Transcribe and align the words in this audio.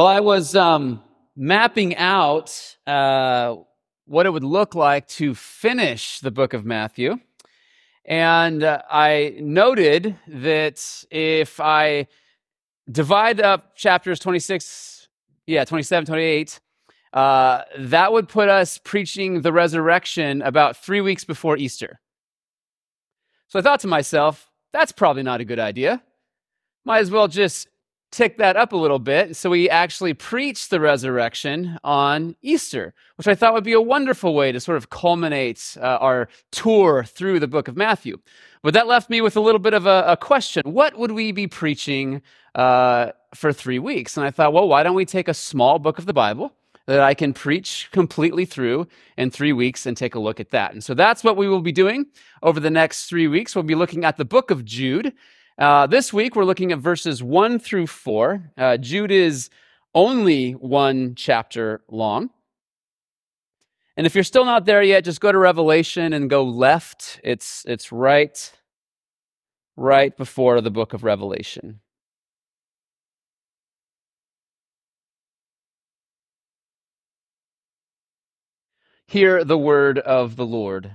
Well, 0.00 0.06
I 0.06 0.20
was 0.20 0.56
um, 0.56 1.02
mapping 1.36 1.94
out 1.94 2.74
uh, 2.86 3.56
what 4.06 4.24
it 4.24 4.30
would 4.30 4.42
look 4.42 4.74
like 4.74 5.06
to 5.08 5.34
finish 5.34 6.20
the 6.20 6.30
book 6.30 6.54
of 6.54 6.64
Matthew. 6.64 7.18
And 8.06 8.64
uh, 8.64 8.80
I 8.90 9.34
noted 9.40 10.16
that 10.26 11.04
if 11.10 11.60
I 11.60 12.06
divide 12.90 13.42
up 13.42 13.76
chapters 13.76 14.18
26, 14.20 15.08
yeah, 15.46 15.66
27, 15.66 16.06
28, 16.06 16.60
uh, 17.12 17.62
that 17.80 18.10
would 18.10 18.26
put 18.26 18.48
us 18.48 18.78
preaching 18.78 19.42
the 19.42 19.52
resurrection 19.52 20.40
about 20.40 20.78
three 20.78 21.02
weeks 21.02 21.24
before 21.24 21.58
Easter. 21.58 22.00
So 23.48 23.58
I 23.58 23.62
thought 23.62 23.80
to 23.80 23.86
myself, 23.86 24.50
that's 24.72 24.92
probably 24.92 25.24
not 25.24 25.42
a 25.42 25.44
good 25.44 25.58
idea. 25.58 26.02
Might 26.86 27.00
as 27.00 27.10
well 27.10 27.28
just 27.28 27.68
tick 28.10 28.38
that 28.38 28.56
up 28.56 28.72
a 28.72 28.76
little 28.76 28.98
bit. 28.98 29.36
So 29.36 29.50
we 29.50 29.70
actually 29.70 30.14
preach 30.14 30.68
the 30.68 30.80
resurrection 30.80 31.78
on 31.84 32.34
Easter, 32.42 32.92
which 33.16 33.28
I 33.28 33.34
thought 33.34 33.54
would 33.54 33.64
be 33.64 33.72
a 33.72 33.80
wonderful 33.80 34.34
way 34.34 34.52
to 34.52 34.60
sort 34.60 34.76
of 34.76 34.90
culminate 34.90 35.76
uh, 35.80 35.98
our 36.00 36.28
tour 36.50 37.04
through 37.04 37.40
the 37.40 37.48
book 37.48 37.68
of 37.68 37.76
Matthew. 37.76 38.18
But 38.62 38.74
that 38.74 38.86
left 38.86 39.10
me 39.10 39.20
with 39.20 39.36
a 39.36 39.40
little 39.40 39.60
bit 39.60 39.74
of 39.74 39.86
a, 39.86 40.04
a 40.06 40.16
question. 40.16 40.62
What 40.64 40.98
would 40.98 41.12
we 41.12 41.32
be 41.32 41.46
preaching 41.46 42.20
uh, 42.54 43.12
for 43.34 43.52
three 43.52 43.78
weeks? 43.78 44.16
And 44.16 44.26
I 44.26 44.30
thought, 44.30 44.52
well, 44.52 44.68
why 44.68 44.82
don't 44.82 44.96
we 44.96 45.06
take 45.06 45.28
a 45.28 45.34
small 45.34 45.78
book 45.78 45.98
of 45.98 46.06
the 46.06 46.12
Bible? 46.12 46.52
That 46.86 47.00
I 47.00 47.14
can 47.14 47.32
preach 47.32 47.88
completely 47.92 48.44
through 48.44 48.88
in 49.16 49.30
three 49.30 49.52
weeks 49.52 49.86
and 49.86 49.96
take 49.96 50.16
a 50.16 50.18
look 50.18 50.40
at 50.40 50.50
that. 50.50 50.72
And 50.72 50.82
so 50.82 50.92
that's 50.92 51.22
what 51.22 51.36
we 51.36 51.48
will 51.48 51.60
be 51.60 51.70
doing 51.70 52.06
over 52.42 52.58
the 52.58 52.70
next 52.70 53.06
three 53.06 53.28
weeks. 53.28 53.54
We'll 53.54 53.62
be 53.62 53.76
looking 53.76 54.04
at 54.04 54.16
the 54.16 54.24
book 54.24 54.50
of 54.50 54.64
Jude. 54.64 55.12
Uh, 55.58 55.86
this 55.86 56.12
week, 56.12 56.36
we're 56.36 56.44
looking 56.44 56.72
at 56.72 56.78
verses 56.78 57.22
1 57.22 57.58
through 57.58 57.86
4. 57.86 58.52
Uh, 58.56 58.76
Jude 58.76 59.10
is 59.10 59.50
only 59.94 60.52
one 60.52 61.14
chapter 61.14 61.82
long. 61.88 62.30
And 63.96 64.06
if 64.06 64.14
you're 64.14 64.24
still 64.24 64.44
not 64.44 64.64
there 64.64 64.82
yet, 64.82 65.04
just 65.04 65.20
go 65.20 65.30
to 65.32 65.38
Revelation 65.38 66.12
and 66.12 66.30
go 66.30 66.44
left. 66.44 67.20
It's, 67.22 67.64
it's 67.66 67.92
right, 67.92 68.52
right 69.76 70.16
before 70.16 70.60
the 70.60 70.70
book 70.70 70.94
of 70.94 71.04
Revelation. 71.04 71.80
Hear 79.06 79.44
the 79.44 79.58
word 79.58 79.98
of 79.98 80.36
the 80.36 80.46
Lord. 80.46 80.92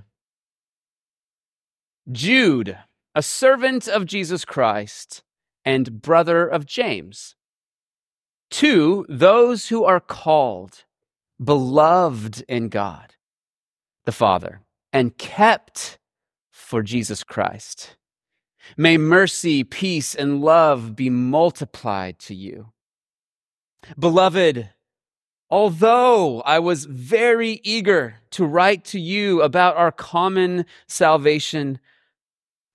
Jude 2.10 2.78
a 3.16 3.22
servant 3.22 3.88
of 3.88 4.04
Jesus 4.04 4.44
Christ 4.44 5.22
and 5.64 6.02
brother 6.02 6.46
of 6.46 6.66
James. 6.66 7.34
To 8.50 9.06
those 9.08 9.68
who 9.68 9.84
are 9.84 10.00
called, 10.00 10.84
beloved 11.42 12.44
in 12.46 12.68
God, 12.68 13.14
the 14.04 14.12
Father, 14.12 14.60
and 14.92 15.16
kept 15.16 15.98
for 16.52 16.82
Jesus 16.82 17.24
Christ. 17.24 17.96
May 18.76 18.98
mercy, 18.98 19.64
peace, 19.64 20.14
and 20.14 20.42
love 20.42 20.94
be 20.94 21.08
multiplied 21.08 22.18
to 22.18 22.34
you. 22.34 22.72
Beloved, 23.98 24.68
although 25.48 26.42
I 26.42 26.58
was 26.58 26.84
very 26.84 27.62
eager 27.64 28.16
to 28.32 28.44
write 28.44 28.84
to 28.86 29.00
you 29.00 29.40
about 29.40 29.76
our 29.76 29.92
common 29.92 30.66
salvation, 30.86 31.80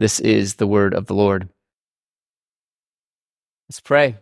This 0.00 0.18
is 0.18 0.54
the 0.54 0.66
word 0.66 0.94
of 0.94 1.04
the 1.04 1.14
Lord. 1.14 1.50
Let's 3.68 3.80
pray. 3.80 4.16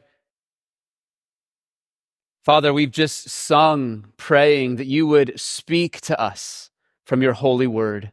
Father, 2.45 2.75
we've 2.75 2.91
just 2.91 3.31
sung 3.31 4.07
praying 4.17 4.75
that 4.75 4.89
you 4.89 5.07
would 5.07 5.39
speak 5.39 6.01
to 6.01 6.21
us 6.21 6.71
from 7.05 7.23
your 7.23 7.33
holy 7.33 7.69
word. 7.69 8.11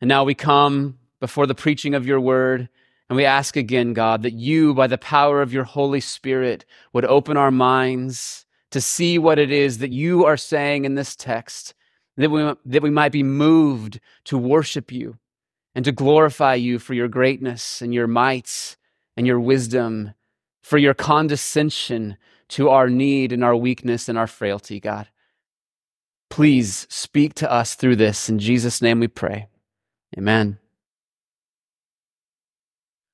And 0.00 0.06
now 0.06 0.22
we 0.22 0.36
come 0.36 1.00
before 1.18 1.48
the 1.48 1.56
preaching 1.56 1.92
of 1.96 2.06
your 2.06 2.20
word 2.20 2.68
and 3.08 3.16
we 3.16 3.24
ask 3.24 3.56
again, 3.56 3.92
God, 3.92 4.22
that 4.22 4.34
you, 4.34 4.72
by 4.72 4.86
the 4.86 4.96
power 4.96 5.42
of 5.42 5.52
your 5.52 5.64
Holy 5.64 5.98
Spirit, 5.98 6.64
would 6.92 7.04
open 7.04 7.36
our 7.36 7.50
minds 7.50 8.46
to 8.70 8.80
see 8.80 9.18
what 9.18 9.40
it 9.40 9.50
is 9.50 9.78
that 9.78 9.90
you 9.90 10.24
are 10.24 10.36
saying 10.36 10.84
in 10.84 10.94
this 10.94 11.16
text, 11.16 11.74
that 12.16 12.30
we, 12.30 12.54
that 12.64 12.82
we 12.82 12.90
might 12.90 13.10
be 13.10 13.24
moved 13.24 13.98
to 14.26 14.38
worship 14.38 14.92
you 14.92 15.18
and 15.74 15.84
to 15.84 15.92
glorify 15.92 16.54
you 16.54 16.78
for 16.78 16.94
your 16.94 17.08
greatness 17.08 17.80
and 17.82 17.94
your 17.94 18.06
might 18.06 18.76
and 19.16 19.26
your 19.26 19.40
wisdom, 19.40 20.14
for 20.62 20.78
your 20.78 20.94
condescension 20.94 22.16
to 22.48 22.68
our 22.68 22.88
need 22.88 23.32
and 23.32 23.44
our 23.44 23.56
weakness 23.56 24.08
and 24.08 24.18
our 24.18 24.26
frailty, 24.26 24.80
God. 24.80 25.08
Please 26.28 26.86
speak 26.88 27.34
to 27.34 27.50
us 27.50 27.74
through 27.74 27.96
this. 27.96 28.28
In 28.28 28.38
Jesus' 28.38 28.82
name 28.82 29.00
we 29.00 29.08
pray. 29.08 29.48
Amen. 30.16 30.58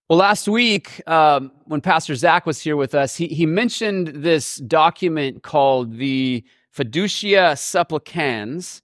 Well, 0.08 0.18
last 0.20 0.46
week, 0.46 1.02
um, 1.08 1.50
when 1.64 1.80
Pastor 1.80 2.14
Zach 2.14 2.46
was 2.46 2.60
here 2.60 2.76
with 2.76 2.94
us, 2.94 3.16
he, 3.16 3.26
he 3.26 3.44
mentioned 3.44 4.08
this 4.08 4.56
document 4.56 5.42
called 5.42 5.96
the 5.96 6.44
Fiducia 6.72 7.58
Supplicans, 7.58 8.82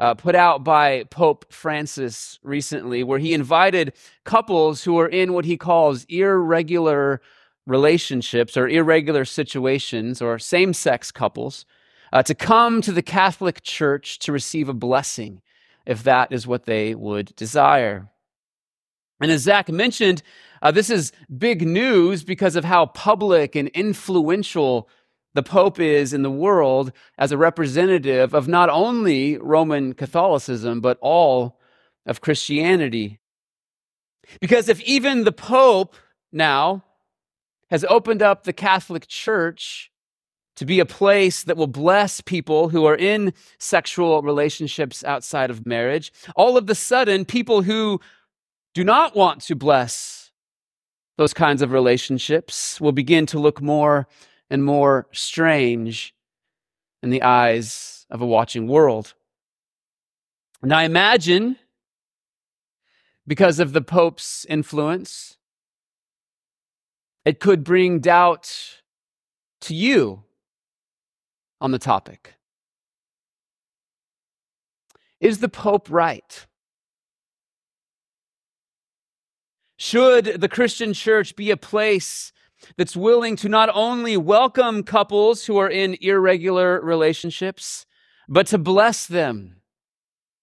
uh, 0.00 0.14
put 0.14 0.34
out 0.34 0.64
by 0.64 1.04
Pope 1.10 1.52
Francis 1.52 2.38
recently, 2.42 3.04
where 3.04 3.18
he 3.18 3.34
invited 3.34 3.92
couples 4.24 4.82
who 4.82 4.98
are 4.98 5.08
in 5.08 5.34
what 5.34 5.44
he 5.44 5.58
calls 5.58 6.04
irregular 6.04 7.20
relationships 7.66 8.56
or 8.56 8.66
irregular 8.66 9.26
situations 9.26 10.22
or 10.22 10.38
same 10.38 10.72
sex 10.72 11.12
couples 11.12 11.66
uh, 12.14 12.22
to 12.22 12.34
come 12.34 12.80
to 12.80 12.92
the 12.92 13.02
Catholic 13.02 13.62
Church 13.62 14.18
to 14.20 14.32
receive 14.32 14.70
a 14.70 14.74
blessing 14.74 15.42
if 15.84 16.02
that 16.02 16.32
is 16.32 16.46
what 16.46 16.64
they 16.64 16.94
would 16.94 17.36
desire. 17.36 18.08
And 19.20 19.30
as 19.30 19.42
Zach 19.42 19.68
mentioned, 19.68 20.22
uh, 20.62 20.70
this 20.70 20.88
is 20.88 21.12
big 21.36 21.66
news 21.66 22.24
because 22.24 22.56
of 22.56 22.64
how 22.64 22.86
public 22.86 23.54
and 23.54 23.68
influential 23.68 24.88
the 25.34 25.42
Pope 25.42 25.78
is 25.78 26.12
in 26.12 26.22
the 26.22 26.30
world 26.30 26.92
as 27.16 27.32
a 27.32 27.38
representative 27.38 28.34
of 28.34 28.48
not 28.48 28.68
only 28.68 29.38
Roman 29.38 29.94
Catholicism, 29.94 30.80
but 30.80 30.98
all 31.00 31.58
of 32.06 32.20
Christianity. 32.20 33.20
Because 34.40 34.68
if 34.68 34.80
even 34.82 35.24
the 35.24 35.32
Pope 35.32 35.94
now 36.32 36.84
has 37.70 37.84
opened 37.88 38.22
up 38.22 38.44
the 38.44 38.52
Catholic 38.52 39.06
Church 39.06 39.90
to 40.56 40.66
be 40.66 40.80
a 40.80 40.86
place 40.86 41.44
that 41.44 41.56
will 41.56 41.68
bless 41.68 42.20
people 42.20 42.68
who 42.68 42.84
are 42.84 42.96
in 42.96 43.32
sexual 43.58 44.20
relationships 44.22 45.04
outside 45.04 45.50
of 45.50 45.66
marriage, 45.66 46.12
all 46.34 46.56
of 46.56 46.66
the 46.66 46.74
sudden, 46.74 47.24
people 47.24 47.62
who 47.62 48.00
do 48.74 48.84
not 48.84 49.16
want 49.16 49.40
to 49.42 49.54
bless 49.54 50.30
those 51.16 51.34
kinds 51.34 51.62
of 51.62 51.70
relationships 51.70 52.80
will 52.80 52.92
begin 52.92 53.26
to 53.26 53.38
look 53.38 53.60
more 53.60 54.08
and 54.50 54.64
more 54.64 55.06
strange 55.12 56.14
in 57.02 57.10
the 57.10 57.22
eyes 57.22 58.06
of 58.10 58.20
a 58.20 58.26
watching 58.26 58.66
world. 58.66 59.14
And 60.62 60.74
I 60.74 60.82
imagine, 60.82 61.56
because 63.26 63.60
of 63.60 63.72
the 63.72 63.80
Pope's 63.80 64.44
influence, 64.48 65.38
it 67.24 67.38
could 67.38 67.64
bring 67.64 68.00
doubt 68.00 68.82
to 69.62 69.74
you 69.74 70.24
on 71.60 71.70
the 71.70 71.78
topic. 71.78 72.34
Is 75.20 75.38
the 75.38 75.48
Pope 75.48 75.88
right? 75.90 76.46
Should 79.76 80.40
the 80.40 80.48
Christian 80.48 80.92
church 80.92 81.36
be 81.36 81.50
a 81.50 81.56
place 81.56 82.32
that's 82.76 82.96
willing 82.96 83.36
to 83.36 83.48
not 83.48 83.70
only 83.72 84.16
welcome 84.16 84.82
couples 84.82 85.46
who 85.46 85.56
are 85.56 85.70
in 85.70 85.96
irregular 86.00 86.80
relationships, 86.80 87.86
but 88.28 88.46
to 88.48 88.58
bless 88.58 89.06
them 89.06 89.56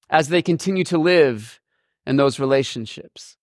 as 0.10 0.30
they 0.30 0.42
continue 0.42 0.84
to 0.86 0.98
live 0.98 1.60
in 2.06 2.16
those 2.16 2.40
relationships? 2.40 3.38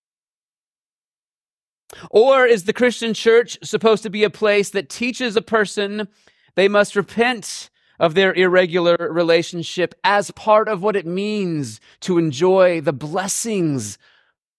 Or 2.11 2.47
is 2.47 2.65
the 2.65 2.73
Christian 2.73 3.15
church 3.15 3.59
supposed 3.63 4.03
to 4.03 4.11
be 4.11 4.25
a 4.25 4.31
place 4.31 4.71
that 4.71 4.89
teaches 4.89 5.37
a 5.37 5.43
person 5.43 6.09
They 6.55 6.69
must 6.69 6.97
repent 6.97 7.71
of 7.99 8.15
their 8.15 8.35
irregular 8.35 8.97
relationship 9.11 9.95
as 10.03 10.31
part 10.33 10.69
of 10.69 10.83
what 10.83 10.97
it 10.97 11.07
means 11.07 11.81
to 12.01 12.19
enjoy 12.19 12.81
the 12.81 12.93
blessings 12.93 13.99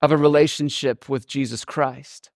of 0.02 0.12
a 0.12 0.18
relationship 0.18 1.10
with 1.10 1.28
Jesus 1.28 1.66
Christ. 1.66 2.32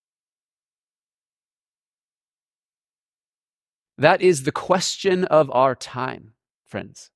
That 3.99 4.21
is 4.21 4.43
the 4.43 4.53
question 4.53 5.25
of 5.25 5.51
our 5.51 5.75
time, 5.75 6.31
friends. 6.65 7.11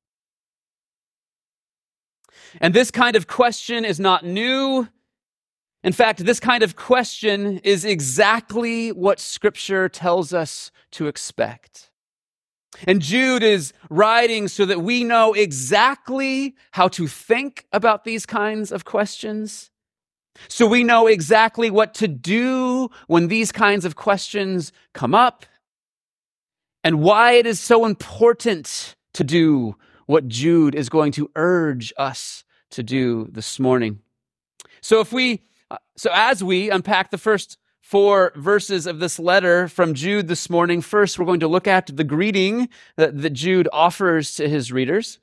And 2.60 2.74
this 2.74 2.92
kind 2.92 3.16
of 3.16 3.26
question 3.26 3.86
is 3.86 4.02
not 4.02 4.26
new. 4.26 4.90
In 5.82 5.94
fact, 5.94 6.26
this 6.26 6.42
kind 6.42 6.62
of 6.62 6.76
question 6.76 7.60
is 7.60 7.86
exactly 7.86 8.92
what 8.92 9.22
Scripture 9.22 9.88
tells 9.88 10.34
us 10.34 10.72
to 10.92 11.08
expect. 11.08 11.90
And 12.86 13.02
Jude 13.02 13.44
is 13.44 13.72
writing 13.90 14.50
so 14.50 14.66
that 14.66 14.82
we 14.82 15.06
know 15.06 15.32
exactly 15.32 16.54
how 16.72 16.90
to 16.90 17.08
think 17.08 17.66
about 17.72 18.04
these 18.04 18.26
kinds 18.26 18.74
of 18.74 18.84
questions. 18.84 19.72
So 20.50 20.68
we 20.68 20.84
know 20.84 21.08
exactly 21.08 21.70
what 21.70 21.94
to 21.96 22.10
do 22.10 22.90
when 23.08 23.30
these 23.30 23.54
kinds 23.54 23.86
of 23.86 23.96
questions 23.96 24.74
come 24.94 25.16
up 25.16 25.46
and 26.84 27.02
why 27.02 27.34
it 27.34 27.46
is 27.46 27.60
so 27.60 27.86
important 27.86 28.96
to 29.14 29.24
do 29.24 29.76
what 30.06 30.28
Jude 30.28 30.76
is 30.76 30.90
going 30.90 31.12
to 31.14 31.30
urge 31.36 31.94
us 31.98 32.44
to 32.72 32.84
do 32.84 33.28
this 33.32 33.60
morning. 33.60 34.00
So 34.82 35.00
if 35.00 35.14
we 35.14 35.44
uh, 35.72 35.78
so 35.96 36.10
as 36.14 36.44
we 36.44 36.70
unpack 36.70 37.10
the 37.10 37.18
first 37.18 37.58
four 37.82 38.32
verses 38.36 38.86
of 38.86 39.00
this 39.00 39.20
letter 39.20 39.68
from 39.68 39.94
Jude 39.94 40.28
this 40.28 40.50
morning, 40.50 40.82
first 40.82 41.18
we're 41.18 41.26
going 41.26 41.40
to 41.40 41.48
look 41.48 41.68
at 41.68 41.88
the 41.96 42.04
greeting 42.04 42.70
that, 42.98 43.22
that 43.22 43.32
Jude 43.32 43.70
offers 43.72 44.36
to 44.36 44.50
his 44.50 44.72
readers, 44.72 45.20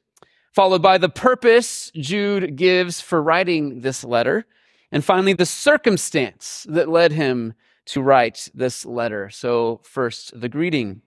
followed 0.52 0.82
by 0.82 0.98
the 0.98 1.08
purpose 1.08 1.90
Jude 1.94 2.56
gives 2.56 3.00
for 3.00 3.22
writing 3.22 3.80
this 3.80 4.04
letter, 4.04 4.46
and 4.92 5.04
finally 5.04 5.32
the 5.32 5.46
circumstance 5.46 6.66
that 6.68 6.88
led 6.88 7.12
him 7.12 7.54
to 7.86 8.02
write 8.02 8.48
this 8.54 8.86
letter. 8.86 9.30
So 9.30 9.80
first 9.82 10.38
the 10.40 10.48
greeting. 10.48 11.02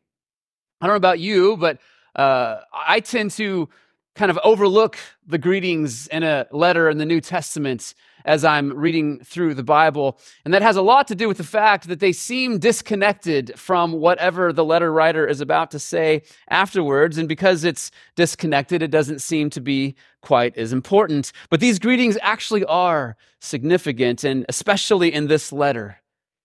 I 0.84 0.86
don't 0.86 0.96
know 0.96 0.98
about 0.98 1.22
you, 1.22 1.56
but 1.56 1.78
uh, 2.14 2.60
I 2.74 3.00
tend 3.00 3.32
to 3.32 3.70
kind 4.16 4.30
of 4.30 4.38
overlook 4.44 4.98
the 5.26 5.38
greetings 5.38 6.08
in 6.08 6.24
a 6.24 6.46
letter 6.52 6.90
in 6.90 6.98
the 6.98 7.06
New 7.06 7.22
Testament 7.22 7.94
as 8.26 8.44
I'm 8.44 8.74
reading 8.74 9.24
through 9.24 9.54
the 9.54 9.64
Bible. 9.64 10.20
And 10.44 10.54
that 10.54 10.62
has 10.62 10.76
a 10.76 10.82
lot 10.82 11.08
to 11.08 11.16
do 11.16 11.30
with 11.30 11.38
the 11.38 11.46
fact 11.46 11.88
that 11.88 12.02
they 12.02 12.12
seem 12.12 12.60
disconnected 12.60 13.58
from 13.58 13.94
whatever 13.94 14.52
the 14.52 14.66
letter 14.66 14.92
writer 14.92 15.26
is 15.26 15.40
about 15.40 15.72
to 15.72 15.80
say 15.80 16.24
afterwards. 16.50 17.18
And 17.18 17.30
because 17.30 17.64
it's 17.64 17.90
disconnected, 18.18 18.82
it 18.82 18.92
doesn't 18.92 19.20
seem 19.20 19.50
to 19.52 19.62
be 19.62 19.96
quite 20.20 20.58
as 20.58 20.74
important. 20.74 21.32
But 21.50 21.62
these 21.62 21.80
greetings 21.80 22.18
actually 22.22 22.66
are 22.66 23.16
significant, 23.40 24.26
and 24.26 24.46
especially 24.50 25.14
in 25.14 25.28
this 25.28 25.54
letter. 25.54 26.03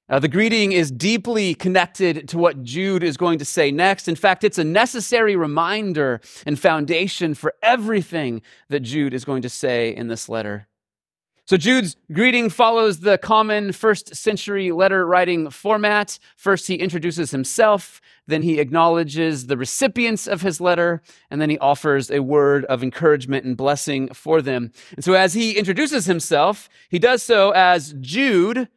Uh, 0.08 0.18
the 0.18 0.28
greeting 0.28 0.72
is 0.72 0.90
deeply 0.90 1.54
connected 1.54 2.28
to 2.28 2.38
what 2.38 2.62
Jude 2.62 3.02
is 3.02 3.18
going 3.18 3.38
to 3.38 3.44
say 3.44 3.70
next. 3.70 4.08
In 4.08 4.16
fact, 4.16 4.42
it's 4.42 4.58
a 4.58 4.64
necessary 4.64 5.36
reminder 5.36 6.20
and 6.46 6.58
foundation 6.58 7.34
for 7.34 7.54
everything 7.62 8.40
that 8.70 8.80
Jude 8.80 9.12
is 9.12 9.26
going 9.26 9.42
to 9.42 9.50
say 9.50 9.94
in 9.94 10.08
this 10.08 10.28
letter. 10.28 10.66
So 11.44 11.56
Jude's 11.56 11.96
greeting 12.12 12.50
follows 12.50 13.00
the 13.00 13.16
common 13.16 13.72
first 13.72 14.14
century 14.14 14.70
letter 14.70 15.06
writing 15.06 15.48
format. 15.48 16.18
First, 16.36 16.66
he 16.66 16.74
introduces 16.74 17.30
himself, 17.30 18.02
then 18.26 18.42
he 18.42 18.60
acknowledges 18.60 19.46
the 19.46 19.56
recipients 19.56 20.26
of 20.26 20.42
his 20.42 20.60
letter, 20.60 21.02
and 21.30 21.40
then 21.40 21.48
he 21.48 21.58
offers 21.58 22.10
a 22.10 22.20
word 22.20 22.66
of 22.66 22.82
encouragement 22.82 23.46
and 23.46 23.56
blessing 23.56 24.12
for 24.12 24.42
them. 24.42 24.72
And 24.94 25.02
so 25.02 25.14
as 25.14 25.32
he 25.32 25.52
introduces 25.52 26.04
himself, 26.04 26.68
he 26.90 26.98
does 26.98 27.22
so 27.22 27.52
as 27.52 27.94
Jude, 27.98 28.68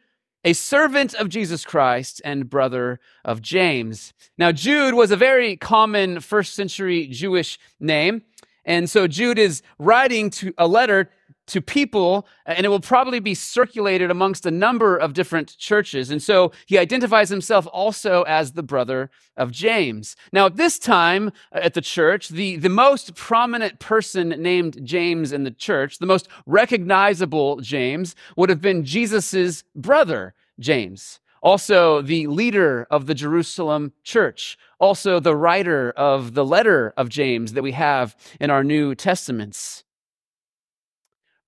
a 0.44 0.54
servant 0.54 1.14
of 1.16 1.30
Jesus 1.30 1.66
Christ 1.66 2.22
and 2.26 2.50
brother 2.50 3.00
of 3.24 3.42
James. 3.42 4.14
Now, 4.38 4.52
Jude 4.52 4.94
was 4.94 5.12
a 5.12 5.18
very 5.18 5.56
common 5.56 6.20
first 6.20 6.56
century 6.56 7.08
Jewish 7.08 7.60
name. 7.80 8.24
And 8.66 8.90
so 8.90 9.08
Jude 9.08 9.40
is 9.40 9.62
writing 9.80 10.30
to 10.32 10.54
a 10.58 10.68
letter 10.68 11.10
to 11.48 11.62
people, 11.62 12.28
and 12.46 12.66
it 12.66 12.70
will 12.70 12.80
probably 12.80 13.20
be 13.20 13.34
circulated 13.34 14.10
amongst 14.10 14.46
a 14.46 14.52
number 14.52 14.96
of 14.96 15.14
different 15.14 15.58
churches. 15.58 16.10
And 16.10 16.22
so 16.22 16.52
he 16.66 16.78
identifies 16.78 17.30
himself 17.30 17.68
also 17.72 18.24
as 18.24 18.54
the 18.54 18.64
brother 18.64 19.10
of 19.36 19.52
James. 19.52 20.16
Now, 20.32 20.46
at 20.46 20.56
this 20.56 20.80
time 20.80 21.32
uh, 21.54 21.60
at 21.62 21.74
the 21.74 21.82
church, 21.82 22.30
the, 22.30 22.58
the 22.58 22.70
most 22.70 23.16
prominent 23.16 23.80
person 23.80 24.30
named 24.30 24.80
James 24.86 25.32
in 25.32 25.44
the 25.44 25.52
church, 25.52 26.00
the 26.00 26.06
most 26.06 26.28
recognizable 26.46 27.58
James, 27.58 28.16
would 28.38 28.50
have 28.50 28.62
been 28.62 28.86
Jesus's 28.86 29.64
brother, 29.76 30.34
James. 30.60 31.20
Also, 31.44 32.04
the 32.04 32.28
leader 32.28 32.86
of 32.92 33.08
the 33.08 33.16
Jerusalem 33.16 33.94
church. 34.04 34.58
Also, 34.80 35.20
the 35.20 35.36
writer 35.36 35.92
of 35.98 36.36
the 36.36 36.46
letter 36.46 36.94
of 36.96 37.10
James 37.10 37.54
that 37.54 37.64
we 37.64 37.72
have 37.72 38.16
in 38.40 38.52
our 38.52 38.64
New 38.64 38.94
Testaments. 38.94 39.84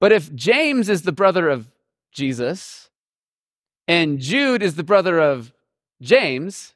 But 0.04 0.12
if 0.12 0.36
James 0.36 0.90
is 0.90 1.04
the 1.04 1.14
brother 1.14 1.48
of 1.48 1.72
Jesus 2.12 2.90
and 3.88 4.20
Jude 4.20 4.62
is 4.62 4.76
the 4.76 4.84
brother 4.84 5.22
of 5.22 5.54
James, 6.02 6.74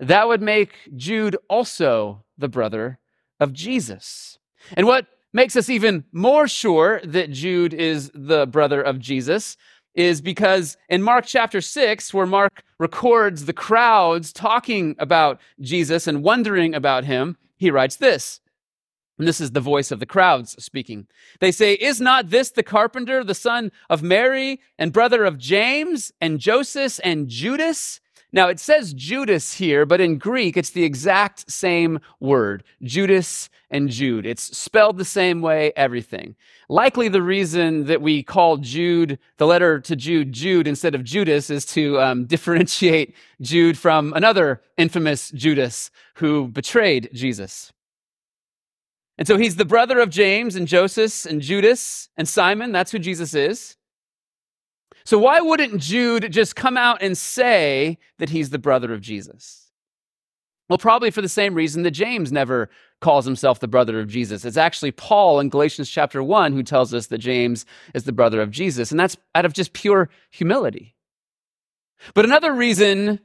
that 0.00 0.26
would 0.26 0.40
make 0.40 0.72
Jude 0.96 1.36
also 1.50 2.24
the 2.38 2.48
brother 2.48 2.98
of 3.38 3.52
Jesus. 3.52 4.38
And 4.72 4.86
what 4.86 5.06
makes 5.34 5.54
us 5.54 5.68
even 5.68 6.04
more 6.12 6.48
sure 6.48 7.02
that 7.04 7.30
Jude 7.30 7.74
is 7.74 8.10
the 8.14 8.46
brother 8.46 8.80
of 8.80 8.98
Jesus 8.98 9.58
is 9.94 10.22
because 10.22 10.78
in 10.88 11.02
Mark 11.02 11.26
chapter 11.26 11.60
6, 11.60 12.14
where 12.14 12.24
Mark 12.24 12.62
records 12.78 13.44
the 13.44 13.52
crowds 13.52 14.32
talking 14.32 14.96
about 14.98 15.42
Jesus 15.60 16.06
and 16.06 16.22
wondering 16.22 16.74
about 16.74 17.04
him, 17.04 17.36
he 17.58 17.70
writes 17.70 17.96
this 17.96 18.40
and 19.22 19.28
this 19.28 19.40
is 19.40 19.52
the 19.52 19.60
voice 19.60 19.92
of 19.92 20.00
the 20.00 20.04
crowds 20.04 20.60
speaking. 20.60 21.06
They 21.38 21.52
say, 21.52 21.74
Is 21.74 22.00
not 22.00 22.30
this 22.30 22.50
the 22.50 22.64
carpenter, 22.64 23.22
the 23.22 23.36
son 23.36 23.70
of 23.88 24.02
Mary, 24.02 24.58
and 24.80 24.92
brother 24.92 25.24
of 25.24 25.38
James, 25.38 26.10
and 26.20 26.40
Joseph, 26.40 26.98
and 27.04 27.28
Judas? 27.28 28.00
Now 28.32 28.48
it 28.48 28.58
says 28.58 28.92
Judas 28.94 29.54
here, 29.54 29.86
but 29.86 30.00
in 30.00 30.18
Greek 30.18 30.56
it's 30.56 30.70
the 30.70 30.82
exact 30.82 31.48
same 31.48 32.00
word 32.18 32.64
Judas 32.82 33.48
and 33.70 33.88
Jude. 33.90 34.26
It's 34.26 34.58
spelled 34.58 34.98
the 34.98 35.04
same 35.04 35.40
way, 35.40 35.72
everything. 35.76 36.34
Likely 36.68 37.06
the 37.06 37.22
reason 37.22 37.84
that 37.84 38.02
we 38.02 38.24
call 38.24 38.56
Jude, 38.56 39.20
the 39.36 39.46
letter 39.46 39.78
to 39.78 39.94
Jude, 39.94 40.32
Jude 40.32 40.66
instead 40.66 40.96
of 40.96 41.04
Judas 41.04 41.48
is 41.48 41.64
to 41.66 42.00
um, 42.00 42.24
differentiate 42.26 43.14
Jude 43.40 43.78
from 43.78 44.14
another 44.14 44.62
infamous 44.76 45.30
Judas 45.30 45.92
who 46.14 46.48
betrayed 46.48 47.08
Jesus. 47.14 47.72
And 49.18 49.28
so 49.28 49.36
he's 49.36 49.56
the 49.56 49.64
brother 49.64 50.00
of 50.00 50.10
James 50.10 50.56
and 50.56 50.66
Joseph 50.66 51.26
and 51.26 51.40
Judas 51.40 52.08
and 52.16 52.28
Simon. 52.28 52.72
That's 52.72 52.90
who 52.90 52.98
Jesus 52.98 53.34
is. 53.34 53.76
So 55.04 55.18
why 55.18 55.40
wouldn't 55.40 55.80
Jude 55.80 56.32
just 56.32 56.56
come 56.56 56.76
out 56.76 57.02
and 57.02 57.16
say 57.18 57.98
that 58.18 58.30
he's 58.30 58.50
the 58.50 58.58
brother 58.58 58.92
of 58.92 59.00
Jesus? 59.00 59.70
Well, 60.68 60.78
probably 60.78 61.10
for 61.10 61.20
the 61.20 61.28
same 61.28 61.54
reason 61.54 61.82
that 61.82 61.90
James 61.90 62.32
never 62.32 62.70
calls 63.00 63.24
himself 63.24 63.60
the 63.60 63.68
brother 63.68 64.00
of 64.00 64.08
Jesus. 64.08 64.44
It's 64.44 64.56
actually 64.56 64.92
Paul 64.92 65.40
in 65.40 65.50
Galatians 65.50 65.90
chapter 65.90 66.22
1 66.22 66.52
who 66.52 66.62
tells 66.62 66.94
us 66.94 67.08
that 67.08 67.18
James 67.18 67.66
is 67.94 68.04
the 68.04 68.12
brother 68.12 68.40
of 68.40 68.50
Jesus, 68.50 68.90
and 68.90 68.98
that's 68.98 69.16
out 69.34 69.44
of 69.44 69.52
just 69.52 69.72
pure 69.72 70.08
humility. 70.30 70.94
But 72.14 72.24
another 72.24 72.54
reason 72.54 73.20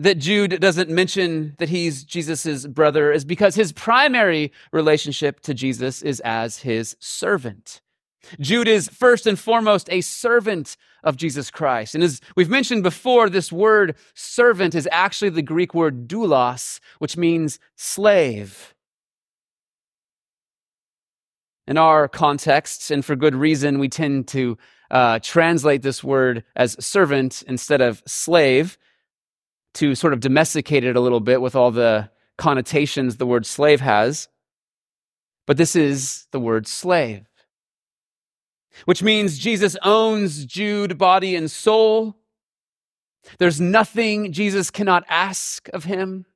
that 0.00 0.18
Jude 0.18 0.60
doesn't 0.60 0.88
mention 0.88 1.54
that 1.58 1.68
he's 1.68 2.04
Jesus' 2.04 2.66
brother 2.66 3.12
is 3.12 3.24
because 3.24 3.54
his 3.54 3.70
primary 3.70 4.50
relationship 4.72 5.40
to 5.40 5.52
Jesus 5.52 6.00
is 6.00 6.20
as 6.20 6.58
his 6.58 6.96
servant. 7.00 7.82
Jude 8.40 8.68
is 8.68 8.88
first 8.88 9.26
and 9.26 9.38
foremost 9.38 9.90
a 9.90 10.00
servant 10.00 10.78
of 11.04 11.16
Jesus 11.16 11.50
Christ. 11.50 11.94
And 11.94 12.02
as 12.02 12.20
we've 12.34 12.48
mentioned 12.48 12.82
before, 12.82 13.28
this 13.28 13.52
word 13.52 13.94
servant 14.14 14.74
is 14.74 14.88
actually 14.90 15.30
the 15.30 15.42
Greek 15.42 15.74
word 15.74 16.08
doulos, 16.08 16.80
which 16.98 17.18
means 17.18 17.58
slave. 17.76 18.74
In 21.66 21.76
our 21.76 22.08
context, 22.08 22.90
and 22.90 23.04
for 23.04 23.16
good 23.16 23.34
reason, 23.34 23.78
we 23.78 23.88
tend 23.88 24.28
to 24.28 24.56
uh, 24.90 25.18
translate 25.22 25.82
this 25.82 26.02
word 26.02 26.42
as 26.56 26.82
servant 26.84 27.42
instead 27.46 27.82
of 27.82 28.02
slave 28.06 28.78
to 29.74 29.94
sort 29.94 30.12
of 30.12 30.20
domesticate 30.20 30.84
it 30.84 30.96
a 30.96 31.00
little 31.00 31.20
bit 31.20 31.40
with 31.40 31.54
all 31.54 31.70
the 31.70 32.10
connotations 32.38 33.16
the 33.16 33.26
word 33.26 33.46
slave 33.46 33.80
has. 33.80 34.28
But 35.46 35.56
this 35.56 35.74
is 35.74 36.26
the 36.32 36.40
word 36.40 36.66
slave, 36.66 37.26
which 38.84 39.02
means 39.02 39.38
Jesus 39.38 39.76
owns 39.82 40.44
Jude 40.44 40.96
body 40.96 41.34
and 41.34 41.50
soul. 41.50 42.16
There's 43.38 43.60
nothing 43.60 44.32
Jesus 44.32 44.70
cannot 44.70 45.04
ask 45.08 45.68
of 45.72 45.84
him. 45.84 46.26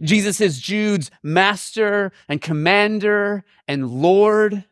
Jesus 0.00 0.40
is 0.40 0.60
Jude's 0.60 1.10
master 1.22 2.12
and 2.28 2.40
commander 2.40 3.44
and 3.68 3.90
Lord. 3.90 4.64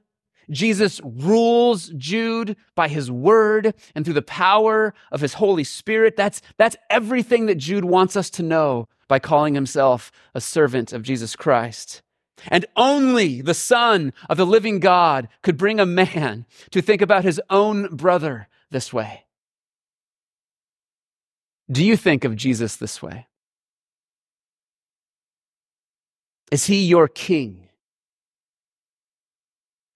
Jesus 0.51 1.01
rules 1.05 1.89
Jude 1.97 2.57
by 2.75 2.89
his 2.89 3.11
word 3.11 3.75
and 3.95 4.05
through 4.05 4.15
the 4.15 4.23
power 4.23 4.93
of 5.13 5.21
his 5.21 5.35
Holy 5.35 5.65
Spirit. 5.65 6.17
That's, 6.17 6.43
that's 6.57 6.77
everything 6.89 7.47
that 7.47 7.57
Jude 7.57 7.85
wants 7.85 8.17
us 8.17 8.31
to 8.31 8.43
know 8.43 8.89
by 9.09 9.19
calling 9.19 9.55
himself 9.55 10.11
a 10.35 10.41
servant 10.41 10.93
of 10.93 11.03
Jesus 11.03 11.37
Christ. 11.37 12.03
And 12.49 12.65
only 12.77 13.43
the 13.43 13.55
Son 13.55 14.13
of 14.29 14.37
the 14.37 14.47
living 14.47 14.81
God 14.81 15.29
could 15.43 15.57
bring 15.57 15.79
a 15.79 15.87
man 15.87 16.47
to 16.71 16.81
think 16.81 17.03
about 17.03 17.25
his 17.25 17.41
own 17.51 17.95
brother 17.95 18.49
this 18.71 18.93
way. 18.93 19.25
Do 21.71 21.85
you 21.85 21.97
think 21.97 22.25
of 22.25 22.37
Jesus 22.37 22.77
this 22.77 23.03
way? 23.03 23.27
Is 26.51 26.67
he 26.67 26.85
your 26.85 27.07
king 27.07 27.69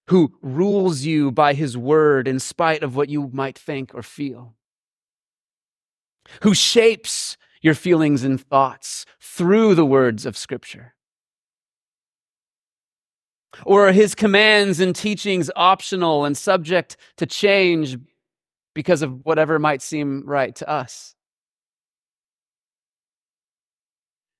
who 0.08 0.34
rules 0.42 1.02
you 1.02 1.30
by 1.30 1.54
his 1.54 1.76
word 1.76 2.28
in 2.28 2.38
spite 2.38 2.82
of 2.82 2.96
what 2.96 3.08
you 3.08 3.30
might 3.32 3.58
think 3.58 3.94
or 3.94 4.02
feel? 4.02 4.54
Who 6.42 6.54
shapes 6.54 7.37
your 7.61 7.75
feelings 7.75 8.25
and 8.25 8.40
thoughts 8.40 9.06
through 9.20 9.75
the 9.75 9.87
words 9.87 10.26
of 10.26 10.37
Scripture? 10.37 10.94
Or 13.64 13.88
are 13.88 13.92
his 13.92 14.14
commands 14.14 14.80
and 14.80 14.94
teachings 14.94 15.50
optional 15.54 16.25
and 16.25 16.37
subject 16.37 16.96
to 17.16 17.26
change 17.26 17.96
because 18.75 19.02
of 19.02 19.25
whatever 19.25 19.58
might 19.58 19.80
seem 19.80 20.25
right 20.26 20.54
to 20.56 20.68
us? 20.68 21.14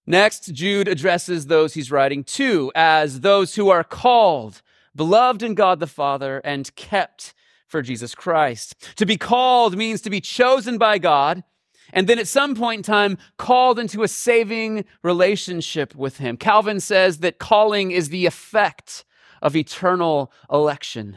Next, 0.07 0.53
Jude 0.53 0.89
addresses 0.89 1.47
those 1.47 1.73
he's 1.73 1.91
writing 1.91 2.25
to 2.25 2.71
as 2.75 3.21
those 3.21 3.55
who 3.55 3.71
are 3.71 3.85
called, 3.85 4.61
beloved 4.97 5.43
in 5.43 5.55
God 5.55 5.81
the 5.81 5.87
Father, 5.87 6.41
and 6.45 6.75
kept 6.77 7.35
for 7.67 7.83
Jesus 7.83 8.15
Christ. 8.15 8.75
To 8.97 9.07
be 9.07 9.17
called 9.17 9.77
means 9.77 10.01
to 10.03 10.11
be 10.11 10.21
chosen 10.21 10.79
by 10.79 10.99
God, 10.99 11.45
and 11.93 12.09
then 12.09 12.19
at 12.19 12.29
some 12.29 12.55
point 12.55 12.79
in 12.79 12.83
time, 12.83 13.19
called 13.37 13.79
into 13.79 14.03
a 14.03 14.09
saving 14.09 14.85
relationship 15.03 15.95
with 15.95 16.19
Him. 16.19 16.37
Calvin 16.37 16.81
says 16.81 17.19
that 17.19 17.39
calling 17.39 17.91
is 17.91 18.09
the 18.09 18.27
effect 18.27 19.05
of 19.43 19.55
eternal 19.55 20.33
election. 20.51 21.17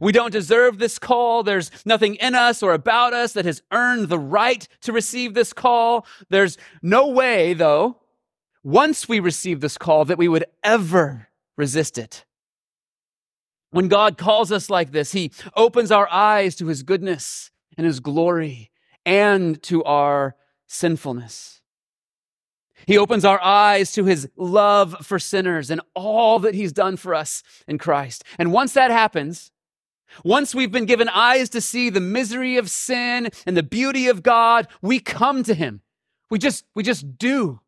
We 0.00 0.12
don't 0.12 0.32
deserve 0.32 0.78
this 0.78 0.98
call. 0.98 1.42
There's 1.42 1.70
nothing 1.84 2.16
in 2.16 2.34
us 2.34 2.62
or 2.62 2.72
about 2.72 3.14
us 3.14 3.32
that 3.32 3.44
has 3.44 3.62
earned 3.72 4.08
the 4.08 4.18
right 4.18 4.66
to 4.82 4.92
receive 4.92 5.34
this 5.34 5.52
call. 5.52 6.06
There's 6.28 6.58
no 6.82 7.08
way, 7.08 7.54
though, 7.54 8.00
once 8.62 9.08
we 9.08 9.20
receive 9.20 9.60
this 9.60 9.78
call 9.78 10.04
that 10.06 10.18
we 10.18 10.28
would 10.28 10.44
ever 10.62 11.28
resist 11.56 11.98
it. 11.98 12.25
When 13.76 13.88
God 13.88 14.16
calls 14.16 14.50
us 14.52 14.70
like 14.70 14.92
this, 14.92 15.12
He 15.12 15.30
opens 15.54 15.92
our 15.92 16.08
eyes 16.10 16.56
to 16.56 16.66
His 16.68 16.82
goodness 16.82 17.50
and 17.76 17.86
His 17.86 18.00
glory 18.00 18.70
and 19.04 19.62
to 19.64 19.84
our 19.84 20.34
sinfulness. 20.66 21.60
He 22.86 22.96
opens 22.96 23.22
our 23.26 23.38
eyes 23.42 23.92
to 23.92 24.06
His 24.06 24.30
love 24.34 24.96
for 25.02 25.18
sinners 25.18 25.70
and 25.70 25.82
all 25.94 26.38
that 26.38 26.54
He's 26.54 26.72
done 26.72 26.96
for 26.96 27.14
us 27.14 27.42
in 27.68 27.76
Christ. 27.76 28.24
And 28.38 28.50
once 28.50 28.72
that 28.72 28.90
happens, 28.90 29.52
once 30.24 30.54
we've 30.54 30.72
been 30.72 30.86
given 30.86 31.10
eyes 31.10 31.50
to 31.50 31.60
see 31.60 31.90
the 31.90 32.00
misery 32.00 32.56
of 32.56 32.70
sin 32.70 33.28
and 33.44 33.58
the 33.58 33.62
beauty 33.62 34.08
of 34.08 34.22
God, 34.22 34.68
we 34.80 35.00
come 35.00 35.42
to 35.42 35.52
Him. 35.52 35.82
We 36.30 36.38
just, 36.38 36.64
we 36.74 36.82
just 36.82 37.18
do. 37.18 37.60